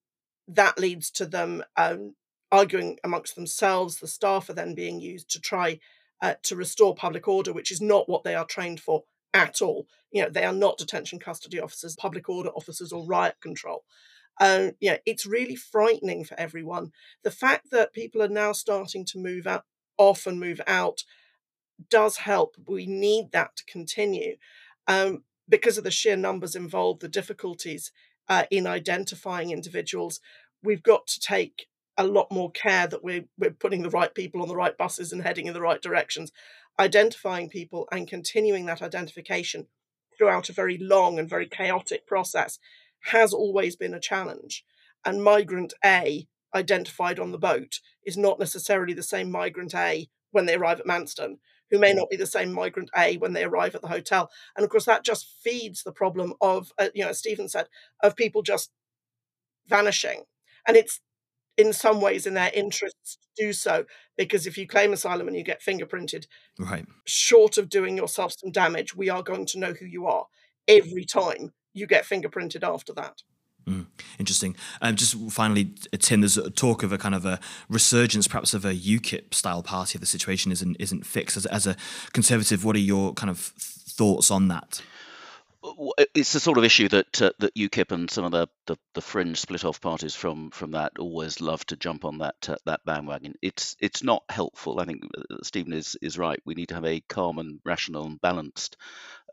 that 0.47 0.79
leads 0.79 1.11
to 1.11 1.25
them 1.25 1.63
um, 1.75 2.15
arguing 2.51 2.97
amongst 3.03 3.35
themselves. 3.35 3.97
The 3.97 4.07
staff 4.07 4.49
are 4.49 4.53
then 4.53 4.75
being 4.75 5.01
used 5.01 5.29
to 5.31 5.41
try 5.41 5.79
uh, 6.21 6.35
to 6.43 6.55
restore 6.55 6.95
public 6.95 7.27
order, 7.27 7.51
which 7.51 7.71
is 7.71 7.81
not 7.81 8.07
what 8.07 8.23
they 8.23 8.33
are 8.33 8.45
trained 8.45 8.79
for 8.79 9.03
at 9.35 9.61
all. 9.61 9.87
You 10.11 10.23
know, 10.23 10.29
they 10.29 10.45
are 10.45 10.53
not 10.53 10.77
detention 10.77 11.19
custody 11.19 11.59
officers, 11.59 11.95
public 11.95 12.27
order 12.29 12.49
officers, 12.49 12.91
or 12.91 13.05
riot 13.05 13.35
control. 13.41 13.83
Um, 14.41 14.71
yeah, 14.79 14.97
it's 15.05 15.25
really 15.25 15.55
frightening 15.55 16.23
for 16.23 16.39
everyone. 16.39 16.91
The 17.23 17.31
fact 17.31 17.71
that 17.71 17.93
people 17.93 18.23
are 18.23 18.29
now 18.29 18.53
starting 18.53 19.05
to 19.05 19.19
move 19.19 19.45
out, 19.45 19.65
off 19.97 20.25
and 20.25 20.39
move 20.39 20.61
out 20.65 21.03
does 21.89 22.17
help. 22.17 22.55
We 22.67 22.85
need 22.85 23.31
that 23.33 23.55
to 23.57 23.65
continue 23.65 24.37
um, 24.87 25.23
because 25.47 25.77
of 25.77 25.83
the 25.83 25.91
sheer 25.91 26.15
numbers 26.15 26.55
involved, 26.55 27.01
the 27.01 27.07
difficulties 27.09 27.91
uh, 28.29 28.45
in 28.49 28.65
identifying 28.67 29.51
individuals. 29.51 30.19
We've 30.63 30.83
got 30.83 31.07
to 31.07 31.19
take 31.19 31.67
a 31.97 32.05
lot 32.05 32.31
more 32.31 32.51
care 32.51 32.87
that 32.87 33.03
we're, 33.03 33.25
we're 33.37 33.51
putting 33.51 33.83
the 33.83 33.89
right 33.89 34.13
people 34.13 34.41
on 34.41 34.47
the 34.47 34.55
right 34.55 34.77
buses 34.77 35.13
and 35.13 35.21
heading 35.21 35.45
in 35.45 35.53
the 35.53 35.61
right 35.61 35.81
directions, 35.81 36.31
identifying 36.79 37.49
people 37.49 37.87
and 37.91 38.07
continuing 38.07 38.65
that 38.65 38.81
identification 38.81 39.67
throughout 40.17 40.49
a 40.49 40.53
very 40.53 40.77
long 40.77 41.19
and 41.19 41.29
very 41.29 41.47
chaotic 41.47 42.05
process 42.07 42.59
has 43.11 43.33
always 43.33 43.75
been 43.75 43.93
a 43.93 43.99
challenge. 43.99 44.65
And 45.05 45.23
migrant 45.23 45.73
A 45.83 46.27
identified 46.53 47.19
on 47.19 47.31
the 47.31 47.37
boat 47.37 47.79
is 48.05 48.17
not 48.17 48.39
necessarily 48.39 48.93
the 48.93 49.03
same 49.03 49.29
migrant 49.29 49.75
A 49.75 50.09
when 50.31 50.45
they 50.45 50.55
arrive 50.55 50.79
at 50.79 50.87
Manston, 50.87 51.37
who 51.69 51.79
may 51.79 51.93
not 51.93 52.09
be 52.09 52.17
the 52.17 52.25
same 52.25 52.51
migrant 52.51 52.89
A 52.97 53.17
when 53.17 53.33
they 53.33 53.43
arrive 53.43 53.75
at 53.75 53.81
the 53.81 53.87
hotel. 53.87 54.29
And 54.55 54.63
of 54.63 54.69
course, 54.69 54.85
that 54.85 55.03
just 55.03 55.27
feeds 55.43 55.83
the 55.83 55.91
problem 55.91 56.33
of, 56.41 56.71
uh, 56.79 56.89
you 56.93 57.03
know, 57.03 57.09
as 57.09 57.19
Stephen 57.19 57.49
said, 57.49 57.67
of 58.01 58.15
people 58.15 58.41
just 58.41 58.71
vanishing. 59.67 60.23
And 60.67 60.75
it's 60.77 61.01
in 61.57 61.73
some 61.73 62.01
ways 62.01 62.25
in 62.25 62.33
their 62.33 62.51
interests 62.53 63.17
to 63.17 63.45
do 63.45 63.53
so 63.53 63.85
because 64.17 64.47
if 64.47 64.57
you 64.57 64.67
claim 64.67 64.93
asylum 64.93 65.27
and 65.27 65.35
you 65.35 65.43
get 65.43 65.61
fingerprinted, 65.61 66.25
right, 66.59 66.85
short 67.05 67.57
of 67.57 67.69
doing 67.69 67.97
yourself 67.97 68.33
some 68.37 68.51
damage, 68.51 68.95
we 68.95 69.09
are 69.09 69.23
going 69.23 69.45
to 69.47 69.59
know 69.59 69.73
who 69.73 69.85
you 69.85 70.05
are 70.07 70.25
every 70.67 71.05
time 71.05 71.53
you 71.73 71.87
get 71.87 72.05
fingerprinted 72.05 72.63
after 72.63 72.93
that. 72.93 73.21
Mm, 73.67 73.87
interesting. 74.19 74.55
Um, 74.81 74.95
just 74.95 75.15
finally, 75.31 75.73
Tim, 75.97 76.21
there's 76.21 76.37
a 76.37 76.51
talk 76.51 76.83
of 76.83 76.91
a 76.91 76.97
kind 76.99 77.15
of 77.15 77.25
a 77.25 77.39
resurgence, 77.67 78.27
perhaps 78.27 78.53
of 78.53 78.63
a 78.63 78.73
UKIP 78.73 79.33
style 79.33 79.63
party 79.63 79.95
if 79.95 80.01
the 80.01 80.05
situation 80.05 80.51
isn't 80.51 80.77
isn't 80.79 81.05
fixed. 81.05 81.35
As, 81.35 81.45
as 81.47 81.65
a 81.65 81.75
conservative, 82.13 82.63
what 82.63 82.75
are 82.75 82.79
your 82.79 83.13
kind 83.13 83.29
of 83.29 83.39
thoughts 83.39 84.29
on 84.29 84.49
that? 84.49 84.81
It's 86.13 86.33
the 86.33 86.39
sort 86.39 86.57
of 86.57 86.63
issue 86.63 86.87
that 86.89 87.21
uh, 87.21 87.31
that 87.39 87.55
UKIP 87.55 87.91
and 87.91 88.09
some 88.09 88.25
of 88.25 88.31
the, 88.31 88.47
the, 88.67 88.77
the, 88.93 89.01
fringe 89.01 89.39
split 89.39 89.65
off 89.65 89.81
parties 89.81 90.15
from 90.15 90.51
from 90.51 90.71
that 90.71 90.93
always 90.99 91.41
love 91.41 91.65
to 91.67 91.77
jump 91.77 92.05
on 92.05 92.19
that 92.19 92.35
uh, 92.49 92.55
that 92.65 92.85
bandwagon. 92.85 93.35
It's 93.41 93.75
it's 93.79 94.03
not 94.03 94.23
helpful. 94.29 94.79
I 94.79 94.85
think 94.85 95.03
uh, 95.05 95.37
Stephen 95.43 95.73
is 95.73 95.97
is 96.01 96.17
right. 96.17 96.39
We 96.45 96.55
need 96.55 96.69
to 96.69 96.75
have 96.75 96.85
a 96.85 97.01
calm 97.01 97.39
and 97.39 97.59
rational 97.65 98.05
and 98.05 98.21
balanced 98.21 98.77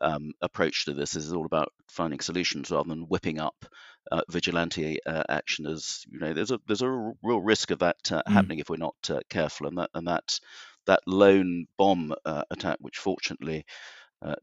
um, 0.01 0.33
approach 0.41 0.85
to 0.85 0.93
this. 0.93 1.11
This 1.11 1.25
is 1.25 1.33
all 1.33 1.45
about 1.45 1.73
finding 1.89 2.19
solutions 2.19 2.71
rather 2.71 2.89
than 2.89 3.03
whipping 3.03 3.39
up 3.39 3.65
uh, 4.11 4.21
vigilante 4.29 4.99
uh, 5.05 5.23
action. 5.29 5.65
As 5.67 6.05
you 6.09 6.19
know, 6.19 6.33
there's 6.33 6.51
a 6.51 6.59
there's 6.67 6.81
a 6.81 7.13
real 7.21 7.41
risk 7.41 7.71
of 7.71 7.79
that 7.79 8.11
uh, 8.11 8.23
mm. 8.27 8.31
happening 8.31 8.59
if 8.59 8.69
we're 8.69 8.77
not 8.77 8.95
careful, 9.29 9.67
and 9.67 9.77
that 9.77 9.89
and 9.93 10.07
that 10.07 10.39
that 10.85 11.01
lone 11.07 11.65
bomb 11.77 12.13
attack, 12.25 12.77
which 12.81 12.97
fortunately 12.97 13.65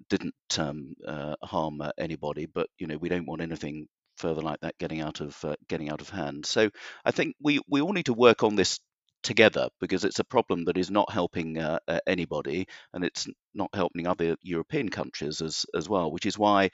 didn't 0.09 0.35
um, 0.59 0.95
uh, 1.07 1.37
harm 1.43 1.81
uh, 1.81 1.91
anybody, 1.99 2.47
but 2.47 2.69
you 2.79 2.87
know 2.87 2.97
we 2.97 3.09
don't 3.09 3.27
want 3.27 3.43
anything 3.43 3.87
further 4.17 4.43
like 4.43 4.61
that 4.61 4.79
getting 4.79 5.01
out 5.01 5.21
of 5.21 5.37
uh, 5.45 5.57
getting 5.69 5.91
out 5.91 6.01
of 6.01 6.11
hand. 6.11 6.47
So 6.47 6.71
I 7.05 7.11
think 7.11 7.37
we 7.43 7.61
we 7.69 7.81
all 7.81 7.93
need 7.93 8.07
to 8.07 8.15
work 8.15 8.43
on 8.43 8.57
this 8.57 8.81
together 9.23 9.69
because 9.81 10.05
it's 10.05 10.19
a 10.19 10.25
problem 10.25 10.65
that 10.65 10.79
is 10.79 10.91
not 10.91 11.13
helping 11.13 11.59
uh, 11.59 11.79
anybody 12.07 12.67
and 12.95 13.05
it's 13.05 13.29
not 13.55 13.69
helping 13.75 14.07
other 14.07 14.37
European 14.43 14.89
countries 14.89 15.43
as 15.43 15.67
as 15.75 15.89
well 15.89 16.11
which 16.11 16.25
is 16.25 16.39
why 16.39 16.71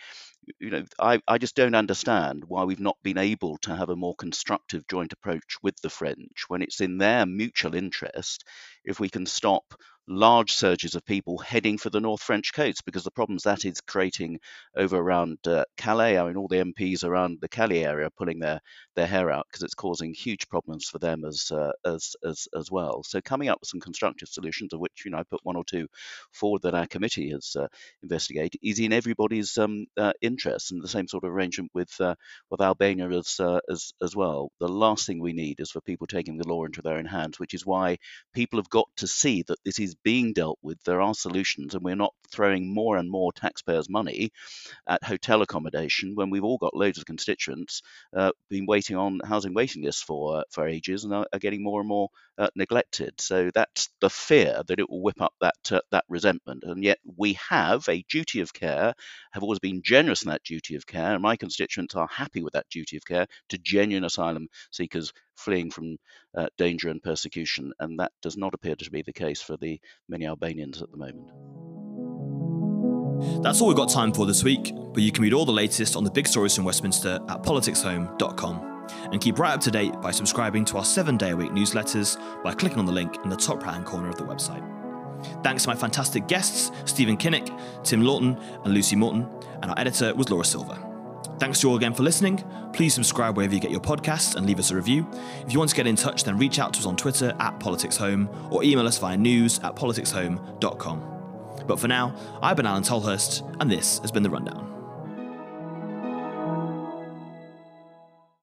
you 0.61 0.71
know 0.71 0.85
I, 0.99 1.21
I 1.27 1.39
just 1.39 1.57
don't 1.57 1.75
understand 1.75 2.45
why 2.47 2.65
we've 2.65 2.81
not 2.81 2.97
been 3.03 3.19
able 3.19 3.59
to 3.63 3.75
have 3.75 3.89
a 3.91 3.97
more 3.97 4.15
constructive 4.15 4.87
joint 4.87 5.13
approach 5.13 5.57
with 5.63 5.75
the 5.83 5.91
French 5.91 6.45
when 6.49 6.63
it's 6.63 6.81
in 6.81 6.99
their 6.99 7.27
mutual 7.27 7.75
interest 7.75 8.45
if 8.85 9.01
we 9.01 9.09
can 9.09 9.27
stop 9.27 9.75
large 10.09 10.53
surges 10.53 10.95
of 10.95 11.05
people 11.05 11.39
heading 11.39 11.79
for 11.79 11.91
the 11.91 12.01
North 12.01 12.23
French 12.23 12.53
coast 12.53 12.85
because 12.85 13.05
the 13.05 13.11
problems 13.11 13.43
that 13.43 13.65
is 13.65 13.81
creating 13.81 14.39
over 14.77 14.97
around 14.97 15.39
uh, 15.47 15.65
Calais. 15.77 16.19
I 16.19 16.27
mean, 16.27 16.37
all 16.37 16.49
the 16.49 16.61
MPs 16.61 17.05
around 17.05 17.39
the 17.41 17.49
Calais 17.49 17.85
area 17.85 18.07
are 18.07 18.11
pulling 18.11 18.39
their 18.39 18.61
their 18.95 19.07
hair 19.07 19.31
out 19.31 19.47
because 19.51 19.63
it's 19.63 19.75
causing 19.75 20.15
huge 20.15 20.49
problems 20.49 20.87
for 20.89 20.99
them 20.99 21.25
as 21.25 21.51
uh, 21.51 21.73
as 21.85 22.15
as 22.25 22.49
as 22.57 22.71
well. 22.71 23.03
So 23.03 23.21
coming 23.21 23.49
up 23.49 23.59
with 23.61 23.69
some 23.69 23.81
constructive 23.81 24.29
solutions, 24.29 24.73
of 24.73 24.81
which 24.81 25.03
you 25.05 25.11
know 25.11 25.19
I 25.19 25.25
put 25.25 25.41
one 25.45 25.57
or 25.57 25.65
two 25.65 25.89
forward 26.33 26.63
that 26.63 26.75
our 26.75 26.87
committee 26.87 27.31
has 27.31 27.57
uh, 27.59 27.69
investigated, 28.03 28.61
is 28.63 28.79
in 28.79 28.93
everybody's 28.93 29.57
um, 29.59 29.87
uh, 29.97 30.13
interest, 30.21 30.73
and 30.73 30.83
the 30.83 30.89
same 30.89 31.09
sort 31.09 31.25
of 31.25 31.31
arrangement 31.33 31.71
with 31.75 32.01
uh, 32.01 32.15
with 32.51 32.61
Albania 32.61 33.09
as 33.11 33.41
uh, 33.41 33.61
as 33.71 33.93
as 34.03 34.15
well. 34.15 34.51
The 34.61 34.69
last 34.69 35.07
thing 35.07 35.21
we 35.21 35.33
need 35.33 35.61
is 35.61 35.71
for 35.71 35.81
people 35.81 36.07
taking 36.07 36.37
the 36.37 36.49
law 36.49 36.65
into 36.65 36.83
their 36.83 36.99
own 36.99 37.07
hands, 37.07 37.39
which 37.39 37.55
is 37.55 37.67
why 37.67 37.99
people 38.35 38.59
have 38.59 38.71
got 38.71 38.89
to 38.99 39.07
see 39.07 39.43
that 39.49 39.59
this 39.65 39.79
is 39.81 39.96
being 40.03 40.33
dealt 40.33 40.59
with. 40.63 40.83
There 40.85 41.01
are 41.01 41.15
solutions, 41.15 41.75
and 41.75 41.85
we're 41.85 41.97
not 41.97 42.15
throwing 42.31 42.73
more 42.73 42.97
and 42.97 43.11
more 43.11 43.33
taxpayers' 43.33 43.89
money 43.89 44.31
at 44.87 45.05
hotel 45.05 45.43
accommodation 45.43 46.15
when 46.15 46.31
we've 46.31 46.45
all 46.45 46.59
got 46.59 46.75
loads 46.75 46.99
of 46.99 47.07
constituents 47.07 47.83
uh, 48.15 48.33
been 48.51 48.67
waiting 48.67 48.97
on 48.97 49.21
housing 49.25 49.55
waiting 49.55 49.83
lists 49.83 50.03
for 50.03 50.45
for 50.51 50.67
ages 50.67 51.05
and 51.05 51.15
are, 51.15 51.27
are, 51.33 51.39
getting 51.39 51.63
more 51.63 51.81
and 51.81 51.89
more 51.89 52.09
uh, 52.39 52.49
neglected. 52.55 53.21
So 53.21 53.51
that's 53.55 53.89
the 54.01 54.11
fear 54.11 54.63
that 54.67 54.79
it 54.79 54.89
will 54.89 55.03
whip 55.03 55.21
up 55.21 55.35
that 55.41 55.55
uh, 55.71 55.81
that 55.91 56.05
resentment. 56.09 56.65
And 56.65 56.83
yet 56.83 56.99
we 57.17 57.35
have 57.49 57.89
a 57.89 58.05
duty 58.09 58.41
of 58.41 58.53
care, 58.53 58.95
have 59.33 59.43
always 59.43 59.59
been 59.59 59.83
generous 59.83 60.23
in 60.23 60.31
that 60.31 60.45
duty 60.45 60.77
of 60.77 60.87
care, 60.87 61.13
and 61.13 61.23
my 61.23 61.37
constituents 61.37 61.95
are 61.95 62.09
happy 62.11 62.43
with 62.43 62.53
that 62.55 62.69
duty 62.71 62.97
of 62.97 63.05
care 63.05 63.27
to 63.49 63.59
genuine 63.59 64.05
asylum 64.05 64.49
seekers 64.71 65.13
fleeing 65.37 65.71
from 65.71 65.97
uh, 66.37 66.49
danger 66.59 66.89
and 66.89 67.03
persecution. 67.03 67.73
And 67.81 67.99
that 68.01 68.13
does 68.23 68.37
not 68.37 68.55
appear 68.55 68.77
to 68.77 68.91
be 68.91 69.03
the 69.03 69.13
case 69.13 69.41
for 69.43 69.57
the 69.57 69.81
many 70.09 70.27
Albanians 70.27 70.83
at 70.83 70.91
the 70.91 70.97
moment. 70.97 71.31
That's 73.43 73.61
all 73.61 73.69
we've 73.69 73.77
got 73.77 73.89
time 73.89 74.13
for 74.13 74.27
this 74.27 74.45
week, 74.45 74.73
but 74.93 75.03
you 75.03 75.11
can 75.11 75.23
read 75.23 75.33
all 75.33 75.47
the 75.47 75.53
latest 75.53 75.97
on 75.97 76.05
the 76.05 76.11
big 76.11 76.27
stories 76.27 76.55
from 76.55 76.65
Westminster 76.65 77.19
at 77.29 77.43
politicshome.com. 77.43 78.76
And 79.13 79.21
keep 79.21 79.39
right 79.39 79.53
up 79.53 79.61
to 79.63 79.71
date 79.71 80.01
by 80.01 80.11
subscribing 80.11 80.65
to 80.67 80.79
our 80.79 80.85
seven 80.85 81.17
day 81.17 81.31
a 81.31 81.37
week 81.37 81.51
newsletters 81.51 82.17
by 82.43 82.55
clicking 82.55 82.79
on 82.79 82.87
the 82.87 82.93
link 82.93 83.17
in 83.25 83.31
the 83.31 83.37
top 83.37 83.63
right 83.65 83.75
hand 83.75 83.87
corner 83.87 84.09
of 84.09 84.17
the 84.17 84.25
website. 84.25 84.65
Thanks 85.43 85.65
to 85.65 85.69
my 85.69 85.75
fantastic 85.75 86.29
guests, 86.29 86.71
Stephen 86.85 87.17
Kinnock, 87.17 87.85
Tim 87.85 88.03
Loughton, 88.03 88.39
and 88.65 88.75
Lucy 88.75 88.97
Morton, 88.97 89.29
and 89.63 89.71
our 89.71 89.79
editor 89.79 90.15
was 90.15 90.31
Laura 90.31 90.45
Silver. 90.45 90.79
Thanks 91.39 91.61
to 91.61 91.67
you 91.67 91.71
all 91.71 91.77
again 91.77 91.93
for 91.93 92.03
listening. 92.03 92.43
Please 92.73 92.95
subscribe 92.95 93.37
wherever 93.37 93.55
you 93.55 93.61
get 93.61 93.71
your 93.71 93.81
podcasts 93.81 94.37
and 94.37 94.47
leave 94.47 94.59
us 94.59 94.71
a 94.71 94.77
review. 94.77 95.07
If 95.47 95.53
you 95.53 95.59
want 95.59 95.71
to 95.71 95.77
get 95.77 95.87
in 95.87 95.97
touch, 95.97 96.25
then 96.25 96.39
reach 96.39 96.59
out 96.59 96.73
to 96.75 96.81
us 96.81 96.87
on 96.87 96.97
Twitter 96.97 97.35
at 97.41 97.59
PoliticsHome 97.61 98.53
or 98.53 98.65
email 98.65 98.87
us 98.87 98.99
via 98.99 99.17
news 99.17 99.59
at 99.61 99.77
politicshome.com. 99.77 101.13
But 101.67 101.81
for 101.81 101.89
now, 101.89 102.15
I've 102.43 102.57
been 102.57 102.67
Alain 102.67 102.83
Tolhurst, 102.83 103.57
and 103.61 103.71
this 103.71 103.99
has 103.99 104.13
been 104.13 104.23
The 104.23 104.31
Rundown. 104.31 104.76